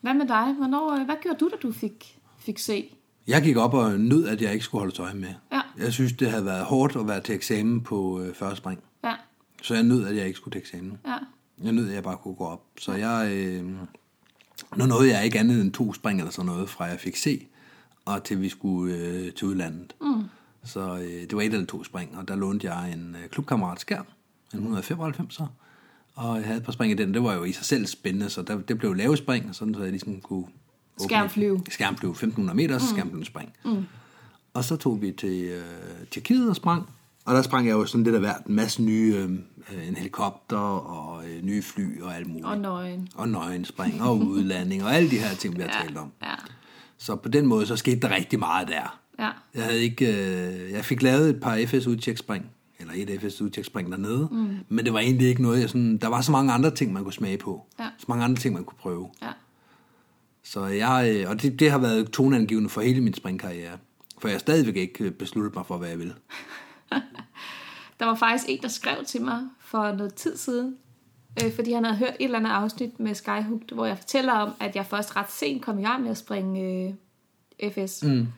[0.00, 0.54] Hvad med dig?
[0.58, 2.90] Hvornår, øh, hvad gjorde du, da du fik, fik se?
[3.26, 5.34] Jeg gik op og nød, at jeg ikke skulle holde tøj med.
[5.52, 5.59] Ja.
[5.78, 8.80] Jeg synes, det havde været hårdt at være til eksamen på øh, første spring.
[9.04, 9.14] Ja,
[9.62, 10.98] Så jeg nød, at jeg ikke skulle til eksamen.
[11.06, 11.16] ja,
[11.64, 12.62] Jeg nød, at jeg bare kunne gå op.
[12.78, 13.30] Så jeg...
[13.32, 13.64] Øh,
[14.76, 17.46] nu nåede jeg ikke andet end to spring eller sådan noget, fra jeg fik se,
[18.04, 19.94] og til vi skulle øh, til udlandet.
[20.00, 20.22] Mm.
[20.64, 23.80] Så øh, det var et eller to spring, og der lånte jeg en øh, klubkammerat
[23.80, 24.06] skærm,
[24.52, 25.40] en 195
[26.14, 27.14] og jeg havde et par spring i den.
[27.14, 29.82] Det var jo i sig selv spændende, så der, det blev lave spring, sådan så
[29.82, 30.44] jeg ligesom kunne...
[30.98, 31.62] Skærmflyve.
[31.70, 33.52] Skærmflyve, 1500 meter, så skærmflyve spring.
[33.64, 33.84] Mm.
[34.54, 35.62] Og så tog vi til øh,
[36.10, 36.88] Tjekkiet og sprang.
[37.24, 38.46] Og der sprang jeg jo sådan lidt af hvert.
[38.48, 42.46] En masse nye, øh, en helikopter og øh, nye fly og alt muligt.
[42.46, 43.08] og nøgen.
[43.14, 46.12] Og nøgenspring og udlanding og alle de her ting, vi har talt om.
[46.22, 46.34] Ja,
[46.98, 48.98] Så på den måde, så skete der rigtig meget der.
[49.18, 52.44] ja, Jeg, havde ikke, øh, jeg fik lavet et par FS udtjekspring,
[52.80, 54.48] eller et FS udtjekspring dernede, mm.
[54.68, 57.02] men det var egentlig ikke noget, jeg sådan, der var så mange andre ting, man
[57.04, 57.66] kunne smage på.
[57.80, 57.88] Ja.
[57.98, 59.08] Så mange andre ting, man kunne prøve.
[59.22, 59.28] ja.
[60.42, 63.78] Så jeg, øh, og det, det har været toneangivende for hele min springkarriere.
[64.20, 66.14] For jeg har stadigvæk ikke øh, besluttet mig for, hvad jeg vil.
[68.00, 70.76] Der var faktisk en, der skrev til mig for noget tid siden,
[71.44, 74.50] øh, fordi han havde hørt et eller andet afsnit med Skyhooked, hvor jeg fortæller om,
[74.60, 76.94] at jeg først ret sent kom i gang med at springe
[77.62, 78.02] øh, FS.
[78.02, 78.28] Mm.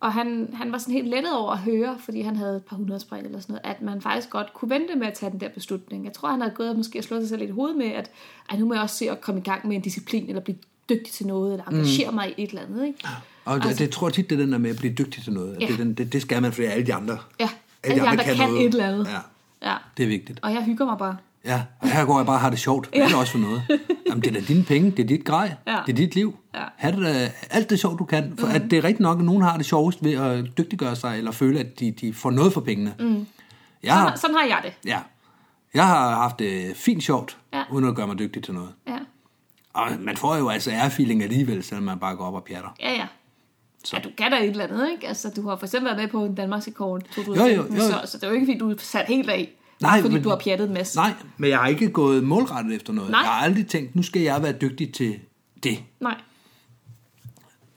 [0.00, 2.76] Og han, han var sådan helt lettet over at høre, fordi han havde et par
[2.76, 5.40] hundrede spring eller sådan noget, at man faktisk godt kunne vente med at tage den
[5.40, 6.04] der beslutning.
[6.04, 8.10] Jeg tror, han havde gået og måske slået sig selv lidt i hovedet med, at
[8.58, 10.58] nu må jeg også se at komme i gang med en disciplin, eller blive
[10.90, 12.14] dygtig til noget, eller engagere mm.
[12.14, 12.86] mig i et eller andet.
[12.86, 12.98] Ikke?
[13.44, 15.22] Og altså, det, det tror jeg tit, det er den der med at blive dygtig
[15.24, 15.56] til noget.
[15.60, 15.66] Ja.
[15.66, 17.48] Det, er den, det, det skal man, fordi alle de andre, Ja,
[17.84, 18.66] alle de andre, kan, kan noget.
[18.66, 19.06] et eller andet.
[19.62, 19.76] Ja, Ja.
[19.96, 20.40] det er vigtigt.
[20.42, 21.16] Og jeg hygger mig bare.
[21.44, 22.88] Ja, og her går jeg bare og har det sjovt.
[22.92, 23.62] Er det også for noget?
[24.08, 25.78] Jamen, det er da dine penge, det er dit grej, Ja.
[25.86, 26.36] det er dit liv.
[26.54, 26.60] Ja.
[26.76, 28.34] Ha' det da, alt det sjovt, du kan.
[28.38, 28.52] For mm.
[28.52, 31.30] at det er rigtigt nok, at nogen har det sjovest ved at dygtiggøre sig, eller
[31.30, 32.94] føle, at de, de får noget for pengene.
[32.98, 33.06] Mm.
[33.82, 34.72] Jeg, Sådan, har, sådan har jeg det.
[34.90, 34.98] ja,
[35.74, 37.62] jeg har haft det fint sjovt, Ja.
[37.70, 38.70] uden at gøre mig dygtig til noget.
[38.88, 38.96] Ja,
[39.72, 42.70] Og man får jo altså ærefeeling alligevel, selvom man bare går op og pjatter.
[42.80, 42.92] ja.
[42.92, 43.06] ja.
[43.84, 43.96] Så.
[43.96, 45.08] Ja, du kan da et eller andet, ikke?
[45.08, 47.76] Altså, du har for eksempel været med på en Danmarks rekord Jo, jo, jo.
[47.76, 49.50] Så, så det er jo ikke, fordi du er sat helt af.
[49.80, 50.96] Nej, fordi men- du har pjattet en masse.
[50.98, 53.10] Nej, men jeg har ikke gået målrettet efter noget.
[53.10, 53.20] Nej.
[53.20, 55.18] Jeg har aldrig tænkt, nu skal jeg være dygtig til
[55.62, 55.78] det.
[56.00, 56.20] Nej.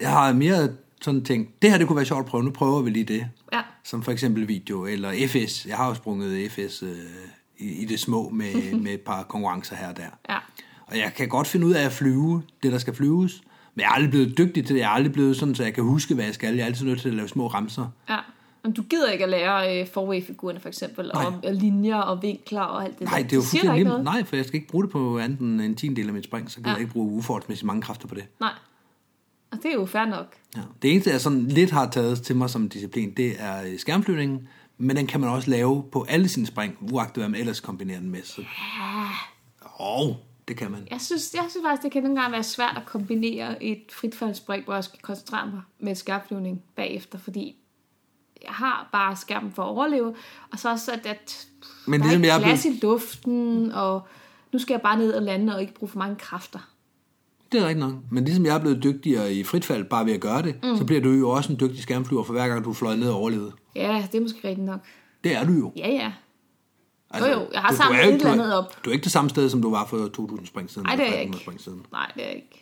[0.02, 0.70] Jeg har mere
[1.02, 3.28] sådan tænkt, det her det kunne være sjovt at prøve, nu prøver vi lige det.
[3.54, 3.62] Ja.
[3.84, 5.66] Som for eksempel video, eller FS.
[5.66, 6.90] Jeg har jo sprunget FS øh,
[7.58, 10.04] i, i det små med, med et par konkurrencer her og der.
[10.30, 10.38] Ja.
[10.94, 13.42] Og jeg kan godt finde ud af at flyve det, der skal flyves.
[13.76, 14.82] Men jeg er aldrig blevet dygtig til det.
[14.82, 16.56] Jeg er aldrig blevet sådan, så jeg kan huske, hvad jeg skal.
[16.56, 17.88] Jeg er altid nødt til at lave små ramser.
[18.10, 18.18] Ja.
[18.64, 21.26] Men du gider ikke at lære øh, forway-figurerne for eksempel, Nej.
[21.26, 23.24] og, og linjer og vinkler og alt det Nej, der.
[23.24, 24.04] det er jo fuldstændig noget.
[24.04, 26.52] Nej, for jeg skal ikke bruge det på andet end en tiendel af mit spring.
[26.52, 26.70] Så kan Ja.
[26.70, 26.74] ja.
[26.76, 28.24] jeg ikke bruge uforholdsmæssigt mange kræfter på det.
[28.40, 28.52] Nej.
[29.52, 30.26] Og det er jo fair nok.
[30.56, 30.62] Ja.
[30.82, 34.48] Det eneste, jeg sådan lidt har taget til mig som disciplin, det er øh, skærmflyvningen.
[34.78, 38.00] Men den kan man også lave på alle sine spring, uagtet hvad man ellers kombinerer
[38.00, 38.20] den med.
[38.24, 38.42] Så...
[39.62, 40.88] Og Det kan man.
[40.92, 44.64] Jeg synes, jeg synes faktisk, det kan nogle gange være svært at kombinere et fritfaldsspring,
[44.66, 47.56] hvor jeg skal koncentrere mig med skærmflyvning bagefter, fordi
[48.44, 50.16] jeg har bare skærmen for at overleve,
[50.52, 51.48] og så også, at, at
[51.88, 54.08] Men der er ligesom er plads i luften, og
[54.54, 56.60] nu skal jeg bare ned og lande og ikke bruge for mange kræfter.
[57.52, 57.94] Det er rigtigt nok.
[58.12, 60.78] Men ligesom jeg er blevet dygtigere i fritfald, bare ved at gøre det, mm.
[60.78, 63.16] så bliver du jo også en dygtig skærmflyver for hver gang, du fløjet ned og
[63.16, 63.54] overlevet.
[63.76, 64.80] Ja, det er måske rigtigt nok.
[65.24, 65.72] Det er du jo.
[65.76, 66.12] Ja, ja.
[67.20, 68.86] Jo, jo, jeg har du, samlet du er, et eller er- andet op.
[68.86, 70.86] Du er ikke det samme sted, som du var for 2000 spring siden.
[70.88, 71.44] Nej, det er jeg 1300 ikke.
[71.44, 71.86] spring siden.
[71.92, 72.60] Nej, det er jeg ikke.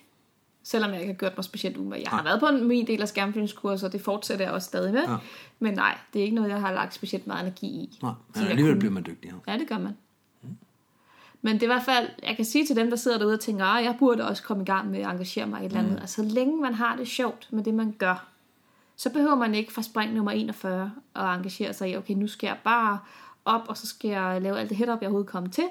[0.64, 2.02] Selvom jeg ikke har gjort mig specielt umage.
[2.04, 4.94] Jeg har været på en min del af skærmflyvningskurser, og det fortsætter jeg også stadig
[4.94, 5.04] med.
[5.08, 5.16] Ja.
[5.60, 7.98] Men nej, det er ikke noget, jeg har lagt specielt meget energi i.
[8.02, 8.80] Nej, men alligevel kunne.
[8.80, 9.40] bliver man dygtigere.
[9.48, 9.98] Ja, det gør man.
[11.44, 13.40] Men det er i hvert fald, jeg kan sige til dem, der sidder derude og
[13.40, 15.84] tænker, at jeg burde også komme i gang med at engagere mig i et eller
[15.84, 16.00] andet.
[16.02, 18.26] Altså, så længe man har det sjovt med det, man gør,
[18.96, 22.48] så behøver man ikke fra spring nummer 41 at engagere sig i, okay, nu skal
[22.48, 23.00] jeg bare
[23.46, 25.64] op, og så skal jeg lave alt det head-up, jeg overhovedet kommer til.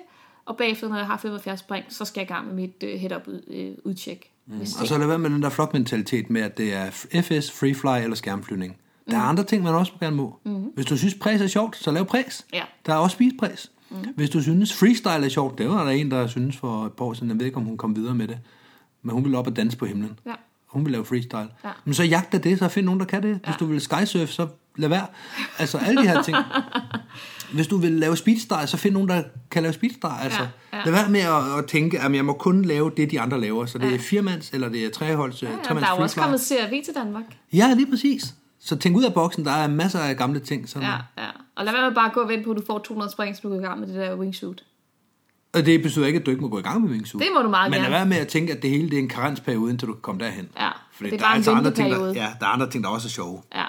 [0.44, 3.00] Og bagefter, når jeg har 75 spring, så skal jeg i gang med mit uh,
[3.00, 4.30] head-up øh, udtjek.
[4.46, 4.61] Mm.
[4.61, 8.16] Og så lad være med den der flokmentalitet med, at det er FS, freefly eller
[8.16, 8.76] skærmflyvning.
[9.11, 10.38] Der er andre ting, man også gerne må.
[10.44, 10.64] Mm.
[10.74, 12.46] Hvis du synes, præs er sjovt, så lav præs.
[12.52, 12.62] Ja.
[12.87, 13.70] Der er også spisepræs.
[13.90, 13.96] Mm.
[14.16, 17.04] Hvis du synes, freestyle er sjovt, det var der en, der synes for et par
[17.04, 18.38] år siden, jeg ved ikke, om hun kom videre med det.
[19.02, 20.18] Men hun ville op og danse på himlen.
[20.26, 20.35] Ja.
[20.66, 21.48] Hun vil lave freestyle.
[21.64, 21.70] Ja.
[21.85, 23.40] Men så jagt det, så find nogen, der kan det.
[23.44, 25.06] Hvis du vil skysurf, så lad være.
[25.59, 26.37] Altså alle de her ting.
[27.52, 30.20] Hvis du vil lave speedstyle, så find nogen, der kan lave speedstyle.
[30.22, 30.40] Altså,
[30.72, 30.84] Ja, ja.
[30.84, 33.66] Lad være med at, at tænke, at jeg må kun lave det, de andre laver.
[33.66, 36.20] Så det er firmands, eller det er treholds, ja, Ja, tremands der er jo også
[36.20, 37.24] kommet CRV til Danmark.
[37.52, 38.34] Ja, lige præcis.
[38.60, 40.68] Så tænk ud af boksen, der er masser af gamle ting.
[40.68, 41.26] Som, Ja, ja.
[41.56, 43.36] Og lad være med bare at gå og vente på, at du får 200 spring,
[43.36, 44.64] så du kan i gang med det der wingsuit.
[45.52, 47.22] Og det betyder ikke, at du ikke må gå i gang med wingsuit.
[47.22, 47.92] Det må du meget Men lad gerne.
[47.94, 50.24] være med at tænke, at det hele det er en karensperiode, indtil du kan komme
[50.24, 50.48] derhen.
[50.58, 52.70] Ja, Fordi det er der bare en altså andre ting, der, ja, der er andre
[52.70, 53.42] ting, der også er sjove.
[53.54, 53.64] Ja.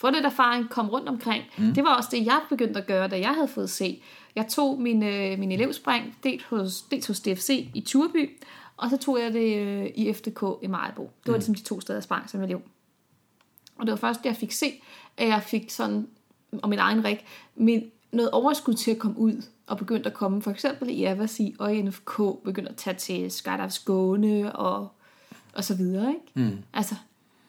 [0.00, 1.44] Få lidt erfaring, kom rundt omkring.
[1.58, 1.74] Mm.
[1.74, 4.02] Det var også det, jeg begyndte at gøre, da jeg havde fået se.
[4.36, 8.30] Jeg tog min, øh, min elevspring dels hos, dels hos DFC i Turby,
[8.76, 11.02] og så tog jeg det øh, i FDK i Majbo.
[11.02, 12.62] Det var ligesom de to steder, jeg sprang som elev.
[13.78, 14.82] Og det var først, da jeg fik se,
[15.16, 16.08] at jeg fik sådan,
[16.62, 20.42] og min egen rig, min, noget overskud til at komme ud, og begyndte at komme,
[20.42, 24.88] for eksempel i Avasi og i NFK, begyndte at tage til Skydive Skåne og,
[25.52, 26.50] og så videre, ikke?
[26.50, 26.58] Mm.
[26.72, 26.94] Altså,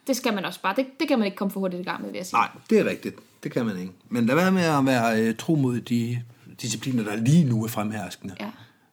[0.06, 2.02] det skal man også bare, det, det kan man ikke komme for hurtigt i gang
[2.02, 2.36] med, vil jeg sige.
[2.38, 3.16] Nej, det er rigtigt.
[3.42, 3.92] Det kan man ikke.
[4.08, 6.22] Men lad være med at være øh, tro mod de
[6.62, 8.34] discipliner, der lige nu er fremherskende.
[8.40, 8.50] Ja.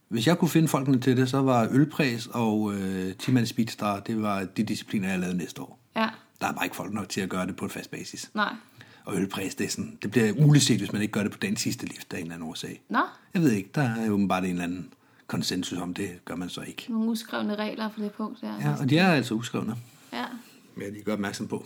[0.08, 4.22] Hvis jeg kunne finde folkene til det, så var ølpræs og øh, 10 speedstar, det
[4.22, 5.80] var de discipliner, jeg lavede næste år.
[5.96, 6.08] Ja,
[6.42, 8.32] Der er bare ikke folk nok til at gøre det på en fast basis.
[8.34, 8.54] nej.
[9.06, 11.38] Og ølpræs, det, er sådan, det bliver muligt set, hvis man ikke gør det på
[11.42, 12.82] den sidste lift af en eller anden årsag.
[12.90, 13.00] Nå,
[13.34, 14.90] Jeg ved ikke, der er åbenbart en eller anden
[15.28, 16.86] konsensus om det, gør man så ikke.
[16.90, 18.42] nogle uskrevne regler på det punkt.
[18.42, 18.54] Der.
[18.62, 19.76] Ja, og de er altså uskrevne.
[20.80, 21.66] Vil jeg lige gøre opmærksom på.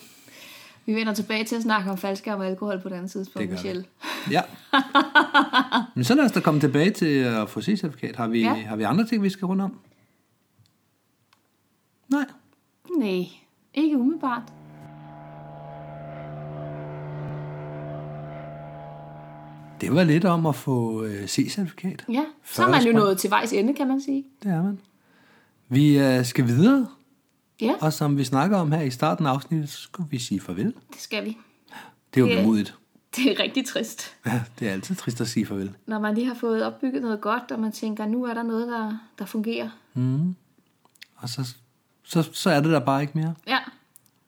[0.86, 3.45] Vi vender tilbage til at snakke om faldskærm og alkohol på et andet tidspunkt, gør
[3.45, 3.52] vi.
[3.52, 3.86] Michelle.
[4.32, 4.41] Ja.
[5.95, 8.15] Men så lad os da komme tilbage til at få C-certifikat.
[8.15, 8.54] Har vi, Ja.
[8.54, 9.80] har vi andre ting, vi skal rundt om?
[12.10, 12.26] Nej.
[12.99, 13.26] Nej,
[13.73, 14.41] ikke umiddelbart.
[19.82, 22.06] Det var lidt om at få øh, C-certifikat.
[22.10, 24.26] Ja, så er man jo nået til vejs ende, kan man sige.
[24.43, 24.80] Det er man.
[25.69, 26.88] Vi øh, skal videre,
[27.61, 30.39] Ja, og som vi snakker om her i starten af afsnittet, så skal vi sige
[30.39, 30.73] farvel.
[30.93, 31.37] det skal vi.
[32.13, 32.39] Det er jo Ja.
[32.41, 32.75] vemodigt.
[33.15, 34.15] Det er rigtig trist.
[34.25, 35.71] Ja, det er altid trist at sige farvel.
[35.87, 38.67] Når man lige har fået opbygget noget godt, og man tænker, nu er der noget,
[38.67, 39.69] der, der fungerer.
[41.15, 41.55] Og så,
[42.03, 43.35] så, så er det der bare ikke mere.
[43.47, 43.57] Ja,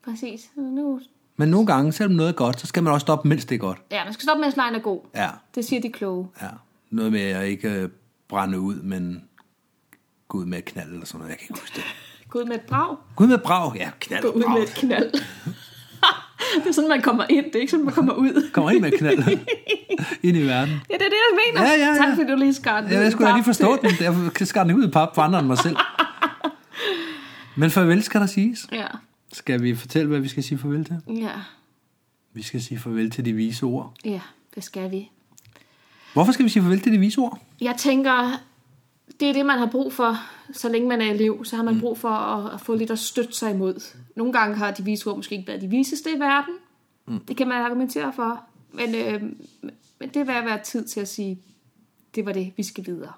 [0.05, 0.51] præcis.
[0.55, 1.01] Nu,
[1.37, 3.59] Men nogle gange, selvom noget er godt, så skal man også stoppe, mens det er
[3.59, 3.77] godt.
[3.91, 5.01] ja, man skal stoppe at lejen er god.
[5.15, 6.27] Ja, Det siger de kloge.
[6.41, 6.49] ja.
[6.89, 7.89] Noget med at ikke øh,
[8.27, 9.23] brænde ud, men
[10.27, 11.29] gå ud med et knald eller sådan noget.
[11.29, 11.83] Jeg kan ikke huske det.
[12.35, 12.95] Gå ud med et brag.
[13.15, 13.75] Gå ud med brag.
[13.75, 14.53] Ja, knald Gå ud brag.
[14.53, 15.11] med et knald.
[16.63, 17.45] det er sådan, man kommer ind.
[17.45, 18.49] Det er ikke sådan, man kommer ud.
[18.53, 19.17] Kommer ind med et knald.
[20.27, 20.73] ind i verden.
[20.89, 21.67] Ja, det er det, jeg mener.
[21.67, 21.95] Ja, ja, ja.
[21.97, 23.91] Tak, fordi du lige skar den Ja, jeg skulle da lige forstå den.
[24.39, 25.75] Jeg skære den ud i pap for andre end mig selv.
[27.55, 28.67] Men farvel skal der siges.
[28.71, 28.87] Ja,
[29.33, 30.95] Skal vi fortælle, hvad vi skal sige farvel til?
[31.07, 31.31] ja,
[32.33, 33.93] Vi skal sige farvel til de vise ord.
[34.05, 34.19] ja,
[34.55, 35.09] det skal vi.
[36.13, 37.39] Hvorfor skal vi sige farvel til de vise ord?
[37.61, 38.41] Jeg tænker,
[39.19, 40.17] det er det, man har brug for,
[40.51, 41.45] så længe man er elev.
[41.45, 43.95] Så har man brug for at, at få lidt at støtte sig imod.
[44.15, 46.53] Nogle gange har de vise ord måske ikke været de viseste i verden.
[47.07, 47.19] Mm.
[47.19, 48.43] Det kan man argumentere for.
[48.73, 49.21] Men, øh,
[49.99, 51.39] men det vil være tid til at sige,
[52.15, 53.11] det var det, vi skal videre.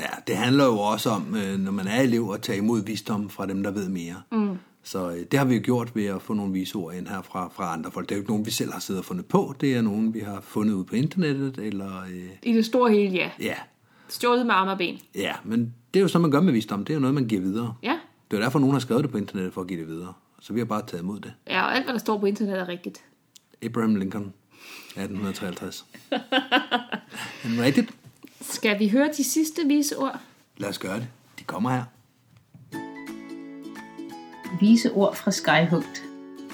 [0.00, 3.30] Ja, det handler jo også om, øh, når man er elev, at tage imod visdom
[3.30, 4.22] fra dem, der ved mere.
[4.32, 4.58] Mm.
[4.82, 7.22] Så øh, det har vi jo gjort ved at få nogle vise ord ind her
[7.22, 8.08] fra, fra andre folk.
[8.08, 9.54] Det er jo ikke nogen, vi selv har siddet og fundet på.
[9.60, 11.58] Det er nogen, vi har fundet ud på internettet.
[11.58, 13.30] Eller, øh, I det store hele, ja.
[13.40, 13.54] ja.
[14.10, 14.98] Stjålet med arme og ben.
[15.14, 16.84] ja, men det er jo sådan, man gør med visdom.
[16.84, 17.74] Det er jo noget, man giver videre.
[17.82, 17.98] Ja.
[18.30, 20.12] Det er derfor, nogen har skrevet det på internettet for at give det videre.
[20.40, 21.32] Så vi har bare taget imod det.
[21.46, 23.00] Ja, og alt, hvad der står på internet, er rigtigt.
[23.62, 24.32] Abraham Lincoln,
[24.86, 25.84] 1853.
[27.44, 27.90] Men rigtigt.
[28.40, 30.20] Skal vi høre de sidste vise ord?
[30.56, 31.08] Lad os gøre det.
[31.38, 31.84] De kommer her.
[34.60, 36.02] Vise ord fra Skyhooked.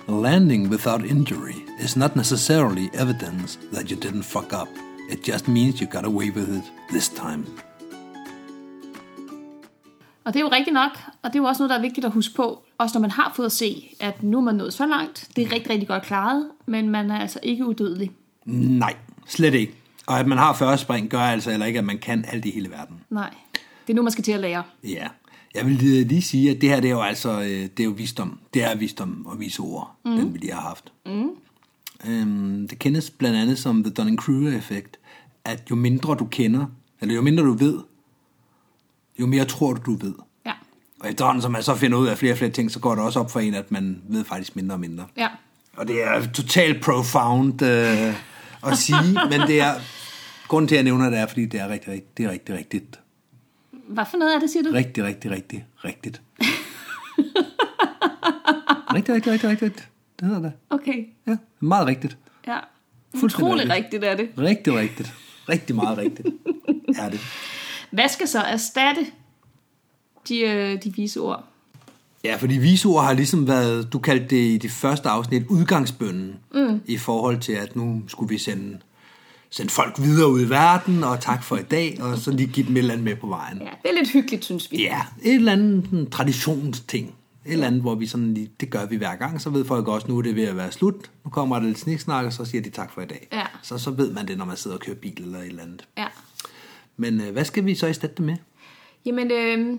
[0.09, 4.69] Landing without injury is not necessarily evidence that you didn't fuck up.
[5.13, 7.47] It just means you got away with it this time.
[10.25, 10.91] Og det er jo rigtigt nok,
[11.23, 13.11] og det er jo også noget, der er vigtigt at huske på, også når man
[13.11, 15.29] har fået at se, at nu er man nået så langt.
[15.37, 18.11] Det er rigtig, rigtig godt klaret, men man er altså ikke udødelig.
[18.45, 18.95] Nej,
[19.27, 19.75] slet ikke.
[20.07, 22.51] Og at man har første spring, gør altså heller ikke, at man kan alt i
[22.51, 22.97] hele verden.
[23.11, 23.35] Nej,
[23.87, 24.63] det er nu, man skal til at lære.
[24.85, 25.09] Ja,
[25.55, 25.75] jeg vil
[26.07, 28.39] lige sige, at det her det er jo altså øh, det er jo visdom.
[28.55, 30.17] Det er visdom og vise ord, mm.
[30.17, 30.93] den vi lige har haft.
[31.07, 31.31] Mm.
[32.09, 34.99] Øhm, det kendes blandt andet som The Dunning-Kruger-effekt,
[35.45, 36.67] at jo mindre du kender,
[37.01, 37.79] eller jo mindre du ved,
[39.21, 40.15] jo mere tror du, du ved.
[40.47, 40.53] Ja.
[41.01, 43.05] Og efterhånden, som man så finder ud af flere og flere ting, så går det
[43.05, 45.07] også op for en, at man ved faktisk mindre og mindre.
[45.17, 45.29] Ja.
[45.77, 48.15] Og det er totalt profound øh,
[48.67, 49.75] at sige, men det er,
[50.49, 52.55] grunden til, at jeg nævner det, er, fordi det er rigtig, rigtig, det er rigtig,
[52.55, 53.01] rigtigt.
[53.89, 54.71] Hvad for noget er det, siger du?
[54.71, 56.23] Rigtig, rigtig, rigtig, rigtigt.
[58.95, 59.89] rigtig, rigtig, rigtig, rigtigt.
[60.21, 60.53] Det hedder det.
[60.71, 62.17] Okay, Ja, meget rigtigt.
[62.47, 62.59] ja.
[63.23, 63.85] Utroligt rigtigt.
[63.85, 64.29] rigtigt er det.
[64.39, 65.15] Rigtig, rigtigt.
[65.49, 66.29] Rigtig meget rigtigt.
[66.99, 67.21] Er det.
[67.91, 69.07] Hvad skal så erstatte
[70.29, 71.45] de, øh, de vise ord?
[72.25, 76.81] Ja, fordi visord har ligesom været, du kaldte det i det første afsnit, udgangsbønnen, mm.
[76.87, 78.79] i forhold til, at nu skulle vi sende,
[79.51, 82.67] sende folk videre ud i verden, og tak for i dag, og så lige give
[82.67, 83.59] dem et eller andet med på vejen.
[83.59, 84.77] Ja, det er lidt hyggeligt, synes vi.
[84.83, 87.15] Ja, et eller andet sådan, traditionsting.
[87.47, 89.89] Et eller andet, hvor vi sådan lige, det gør vi hver gang, så ved folk
[89.89, 91.11] også, nu er det ved at være slut.
[91.25, 93.29] Nu kommer der lidt sniksnak, og så siger de tak for i dag.
[93.33, 93.47] Ja.
[93.63, 95.89] Så, så ved man det, når man sidder og kører bil eller et eller andet.
[95.99, 96.07] Ja.
[96.97, 98.37] Men øh, hvad skal vi så i stedet med?
[99.05, 99.79] Jamen, øh,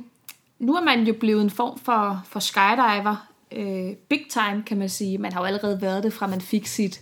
[0.60, 3.28] nu er man jo blevet en form for, for skydiver.
[3.52, 5.18] Øh, big time, kan man sige.
[5.18, 7.02] Man har jo allerede været det, fra man fik sit,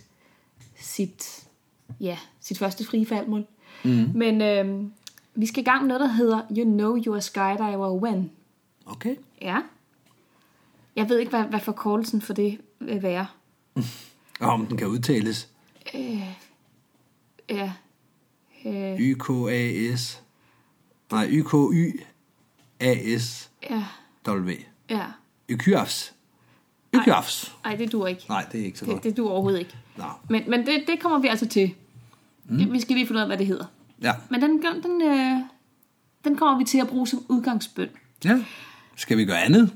[0.80, 1.44] sit,
[2.00, 3.44] ja, sit første frie faldmål.
[3.84, 4.10] Mm.
[4.14, 4.84] Men øh,
[5.34, 8.30] vi skal i gang med noget, der hedder You Know You're a Skydiver When.
[8.86, 9.16] Okay.
[9.42, 9.58] Ja.
[10.96, 13.26] Jeg ved ikke, hvad, hvad forkortelsen for det vil være.
[14.40, 15.48] Og om den kan udtales.
[17.50, 17.72] Ja.
[18.66, 20.22] Øh, YKAS.
[21.12, 22.00] Nej, YKYAS.
[23.70, 23.84] ja.
[24.28, 24.50] W.
[24.90, 25.06] Ja.
[25.50, 26.14] Ykyafs.
[26.94, 27.54] Ykyafs.
[27.64, 28.24] Ej, det dur ikke.
[28.28, 29.04] Nej, det er ikke så Det, godt.
[29.04, 29.76] det dur overhovedet ikke.
[29.96, 30.04] Nå.
[30.30, 31.74] Men, men det, det kommer vi altså til.
[32.44, 32.72] Mm.
[32.72, 33.64] Vi skal lige finde ud af, hvad det hedder.
[34.02, 34.12] Ja.
[34.30, 35.40] Men den, den, den, øh,
[36.24, 37.88] den kommer vi til at bruge som udgangsbøn.
[38.24, 38.44] ja.
[38.96, 39.74] Skal vi gøre andet?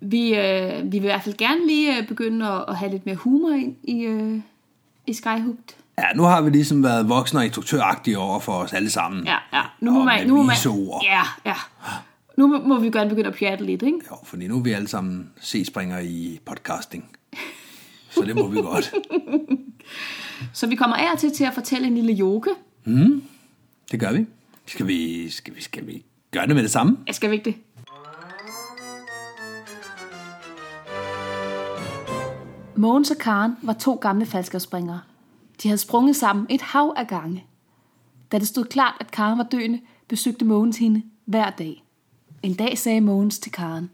[0.00, 3.06] Vi, øh, vi vil i hvert fald gerne lige øh, begynde at, at have lidt
[3.06, 4.40] mere humor ind i, øh,
[5.06, 5.74] i Skyhooked.
[5.98, 9.24] Ja, nu har vi ligesom været voksne og instruktøragtige over for os alle sammen.
[9.26, 9.62] Ja, ja.
[9.80, 10.56] Nu må Og man, nu må man,
[11.02, 11.54] ja, ja.
[12.36, 13.98] Nu må, må vi gerne begynde at pjatte lidt, ikke?
[14.10, 17.04] Jo, fordi nu er vi alle sammen C-springer i podcasting.
[18.10, 18.94] Så det må vi godt.
[20.52, 22.50] Så vi kommer af og til til at fortælle en lille joke.
[23.92, 24.26] Det gør vi.
[24.66, 26.96] Skal vi, skal vi, skal vi gøre det med det samme?
[27.06, 27.54] Jeg skal vi ikke det?
[32.78, 35.00] Mogens og Karen var to gamle falskerspringere.
[35.62, 37.44] De havde sprunget sammen et hav af gange.
[38.32, 41.84] Da det stod klart, at Karen var døende, besøgte Mogens hende hver dag.
[42.42, 43.90] En dag sagde Mogens til Karen.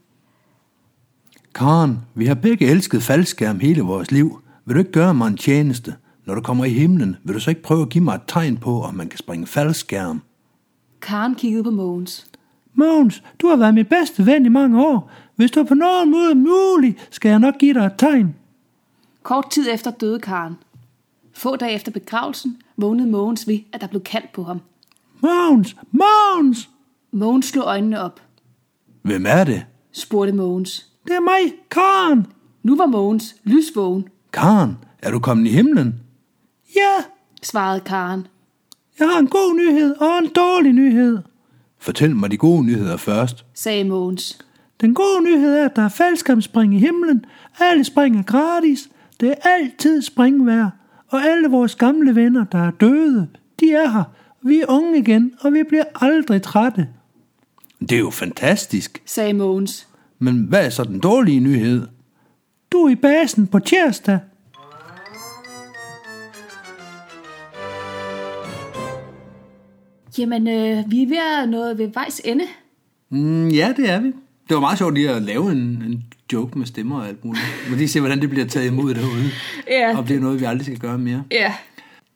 [1.55, 4.41] Karen, vi har begge elsket faldskærm hele vores liv.
[4.65, 5.95] Vil du ikke gøre mig en tjeneste?
[6.25, 8.57] Når du kommer i himlen, vil du så ikke prøve at give mig et tegn
[8.57, 10.21] på, om man kan springe faldskærm?
[11.01, 12.27] Karen kiggede på Mogens.
[12.73, 15.11] Mogens, du har været min bedste ven i mange år.
[15.35, 18.35] Hvis du på nogen måde muligt, skal jeg nok give dig et tegn.
[19.25, 20.53] Kort tid efter døde Karen.
[21.33, 24.61] Få dage efter begravelsen vågnede Mogens ved, at der blev kaldt på ham.
[25.19, 26.69] Mogens, Mogens!
[27.11, 28.21] Mogens slog øjnene op,
[29.01, 29.65] Hvem er det?
[29.91, 30.85] spurgte Mogens.
[31.07, 32.27] Det er mig, Karen.
[32.63, 35.95] Nu var Mogens lysvågen, Karen, er du kommet i himlen?
[36.75, 37.03] Ja,
[37.43, 38.27] svarede Karen.
[38.99, 41.19] jeg har en god nyhed og en dårlig nyhed.
[41.79, 43.45] Fortæl mig de gode nyheder først.
[43.53, 44.39] sagde Mogens.
[44.81, 47.25] Den gode nyhed er, at der er faldskærmsspring i himlen.
[47.59, 48.89] Alle spring er gratis.
[49.19, 50.69] Det er altid springvejr.
[51.07, 53.27] Og alle vores gamle venner, der er døde,
[53.59, 54.03] de er her.
[54.41, 56.87] Vi er unge igen, og vi bliver aldrig trætte.
[57.79, 59.01] Det er jo fantastisk.
[59.05, 59.87] sagde Mogens.
[60.19, 61.87] Men hvad er så den dårlige nyhed?
[62.71, 64.19] Du er i basen på tirsdag.
[70.17, 72.45] Jamen, øh, vi er ved at nå ved vejs ende.
[73.09, 74.07] Mm, ja, det er vi.
[74.47, 77.45] Det var meget sjovt lige at lave en, en joke med stemmer og alt muligt.
[77.69, 79.31] Men lige se, hvordan det bliver taget imod derude.
[79.67, 79.97] Ja.
[79.97, 81.23] Og det er noget, vi aldrig skal gøre mere.
[81.31, 81.53] Ja.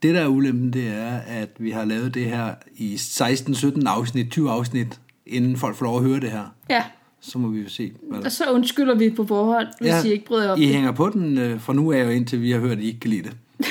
[0.04, 4.32] Det, der er ulempen, det er, at vi har lavet det her i 16-17 afsnit,
[4.32, 6.54] 20 afsnit, inden folk får lov at høre det her.
[6.70, 6.84] Ja.
[7.22, 7.92] Så må vi jo se.
[8.10, 10.04] Hvad Og så undskylder vi på forhånd, hvis ja.
[10.04, 10.74] I ikke bryder op I det.
[10.74, 13.00] hænger på den øh, fra nu af og indtil vi har hørt, at I ikke
[13.00, 13.38] kan lide det.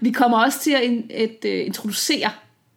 [0.00, 2.30] Vi kommer også til at in, et, uh, introducere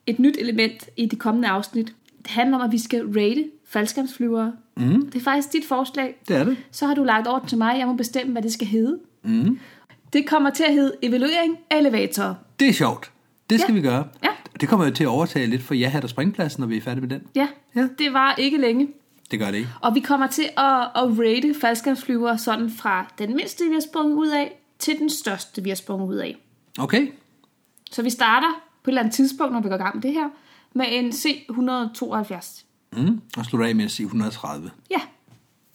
[0.05, 1.93] et nyt element i det kommende afsnit.
[2.23, 3.45] Det handler om, at vi skal rate
[3.79, 4.53] faldskærmsflyvere.
[4.77, 5.09] Mm.
[5.09, 6.15] Det er faktisk dit forslag.
[6.27, 6.57] Det er det.
[6.71, 7.79] Så har du lagt over til mig.
[7.79, 8.99] Jeg må bestemme, hvad det skal hedde.
[9.23, 9.59] Mm.
[10.13, 12.35] Det kommer til at hedde evaluering af elevatorer.
[12.59, 13.11] Det er sjovt.
[13.49, 13.81] Det skal Ja.
[13.81, 14.07] vi gøre.
[14.23, 14.29] Ja.
[14.61, 16.81] Det kommer jo til at overtage lidt for ja hat og springpladsen, når vi er
[16.81, 17.21] færdige med den.
[17.35, 17.87] Ja, Ja.
[17.99, 18.87] det var ikke længe.
[19.31, 19.69] Det gør det ikke.
[19.81, 24.15] Og vi kommer til at, at rate faldskærmsflyvere sådan fra den mindste, vi har sprunget
[24.15, 26.37] ud af, til den største, vi har sprunget ud af.
[26.79, 27.07] Okay.
[27.91, 28.47] Så vi starter
[28.83, 30.29] på et eller andet tidspunkt, når vi går i gang med det her,
[30.73, 32.64] med en C-172.
[32.97, 33.21] Mm.
[33.37, 34.71] Og slutter af med at sige 130.
[34.91, 34.99] Ja,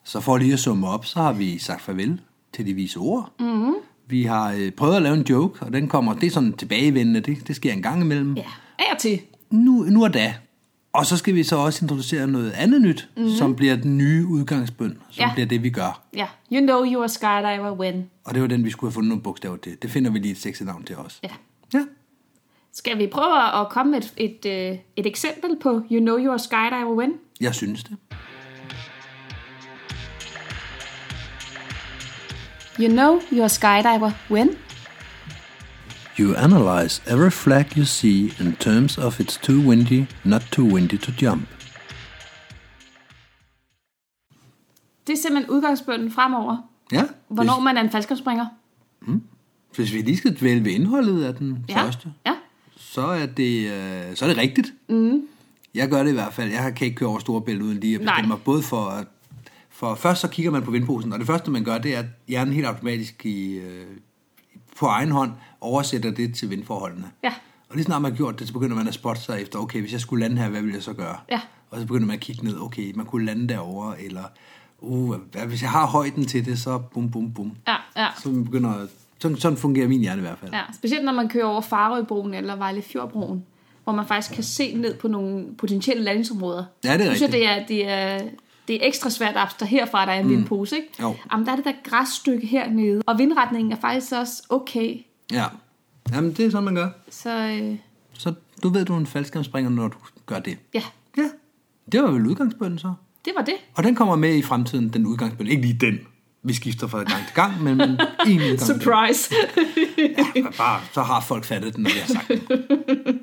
[0.04, 2.20] Så for lige at summe op, så har vi sagt farvel
[2.52, 3.32] til de vise ord.
[3.40, 3.74] Mm.
[4.06, 7.20] Vi har øh, prøvet at lave en joke, og den kommer, det er sådan tilbagevendende,
[7.20, 8.34] det, det sker en gang imellem.
[8.36, 8.42] ja.
[8.78, 9.20] Af og til.
[9.50, 10.34] Nu, nu og da.
[10.92, 13.30] Og så skal vi så også introducere noget andet nyt, mm.
[13.30, 15.34] som bliver den nye udgangsbøn, som Ja.
[15.34, 16.02] bliver det, vi gør.
[16.16, 18.10] Ja, you know you're a skydiver when.
[18.24, 19.76] Og det var den, vi skulle have fundet nogle bogstaver til.
[19.82, 21.20] Det finder vi lige et sexet navn til os.
[21.22, 21.28] Ja.
[21.74, 21.84] Ja.
[22.72, 26.34] Skal vi prøve at komme med et, et, øh, et eksempel på you know you're
[26.34, 27.12] a skydiver when?
[27.40, 27.96] Jeg synes det.
[32.80, 34.48] You know you're a skydiver when?
[36.18, 40.98] You analyze every flag you see in terms of it's too windy, not too windy
[40.98, 41.48] to jump.
[45.06, 46.56] Det er simpelthen udgangsbønden fremover.
[46.92, 47.02] Ja.
[47.28, 48.46] Hvornår man er en faldskærmspringer.
[49.00, 49.12] Hvis,
[49.76, 51.82] hvis vi lige skal dvæle ved indholdet af den Ja.
[51.84, 52.32] første, Ja.
[52.80, 54.72] Så er det, øh, så er det rigtigt.
[54.88, 55.22] Mm.
[55.74, 56.50] Jeg gør det i hvert fald.
[56.52, 58.26] Jeg kan ikke køre over store bælt uden lige at bestemme Nej.
[58.28, 58.38] mig.
[58.44, 59.06] Både for, at-
[59.70, 62.06] for først så kigger man på vindposen, og det første man gør, det er, at
[62.28, 63.86] hjernen helt automatisk i, øh,
[64.78, 67.10] på egen hånd oversætter det til vindforholdene.
[67.24, 67.32] Ja.
[67.68, 69.80] Og lige snart man har gjort det, så begynder man at spotte sig efter, okay,
[69.80, 71.16] hvis jeg skulle lande her, hvad ville jeg så gøre?
[71.30, 71.40] Ja.
[71.70, 74.22] Og så begynder man at kigge ned, okay, man kunne lande derovre, eller
[74.78, 77.52] uh, hvad, hvis jeg har højden til det, så bum, bum, bum.
[77.68, 78.06] Ja, ja.
[78.22, 78.86] Så man begynder,
[79.20, 80.52] sådan, sådan fungerer min hjerne i hvert fald.
[80.52, 83.44] Ja, specielt når man kører over Farøbroen eller Vejlefjordbroen,
[83.84, 86.64] hvor man faktisk kan se ned på nogle potentielle landingsområder.
[86.84, 87.68] Ja, det er Jeg synes, rigtigt.
[87.68, 88.28] det er, det er,
[88.68, 90.30] det er ekstra svært at abstrahere fra, at der er en mm.
[90.30, 90.88] vindpose, ikke?
[91.00, 91.14] Jo.
[91.32, 94.96] Jamen, der er det der græsstykke hernede, og vindretningen er faktisk også okay.
[95.32, 95.44] Ja.
[96.12, 96.88] Jamen, det er sådan, man gør.
[97.10, 97.76] Så øh,
[98.12, 100.58] Så du ved, du er en faldskærmspringer, når du gør det.
[100.74, 100.82] ja,
[101.16, 101.22] Ja.
[101.92, 102.92] Det var vel udgangsbønnen så.
[103.24, 103.54] det var det.
[103.74, 105.46] Og den kommer med i fremtiden, den udgangsbøn.
[105.46, 105.98] Ikke lige den.
[106.42, 108.80] Vi skifter fra gang til gang, men en udgangsbøn.
[108.80, 109.34] Surprise.
[110.36, 113.20] Ja, bare, så har folk fattet den, når jeg har sagt den.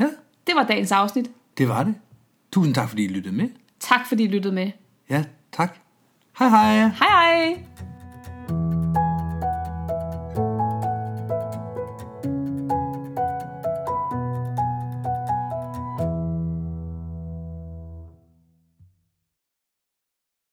[0.00, 0.04] Ja,
[0.46, 1.30] det var dagens afsnit.
[1.58, 1.94] det var det.
[2.52, 3.48] Tusind tak, fordi I lyttede med.
[3.80, 4.70] Tak fordi I lyttede med.
[5.10, 5.76] Ja, tak.
[6.38, 6.74] Hej hej.
[6.88, 7.64] Hej hej!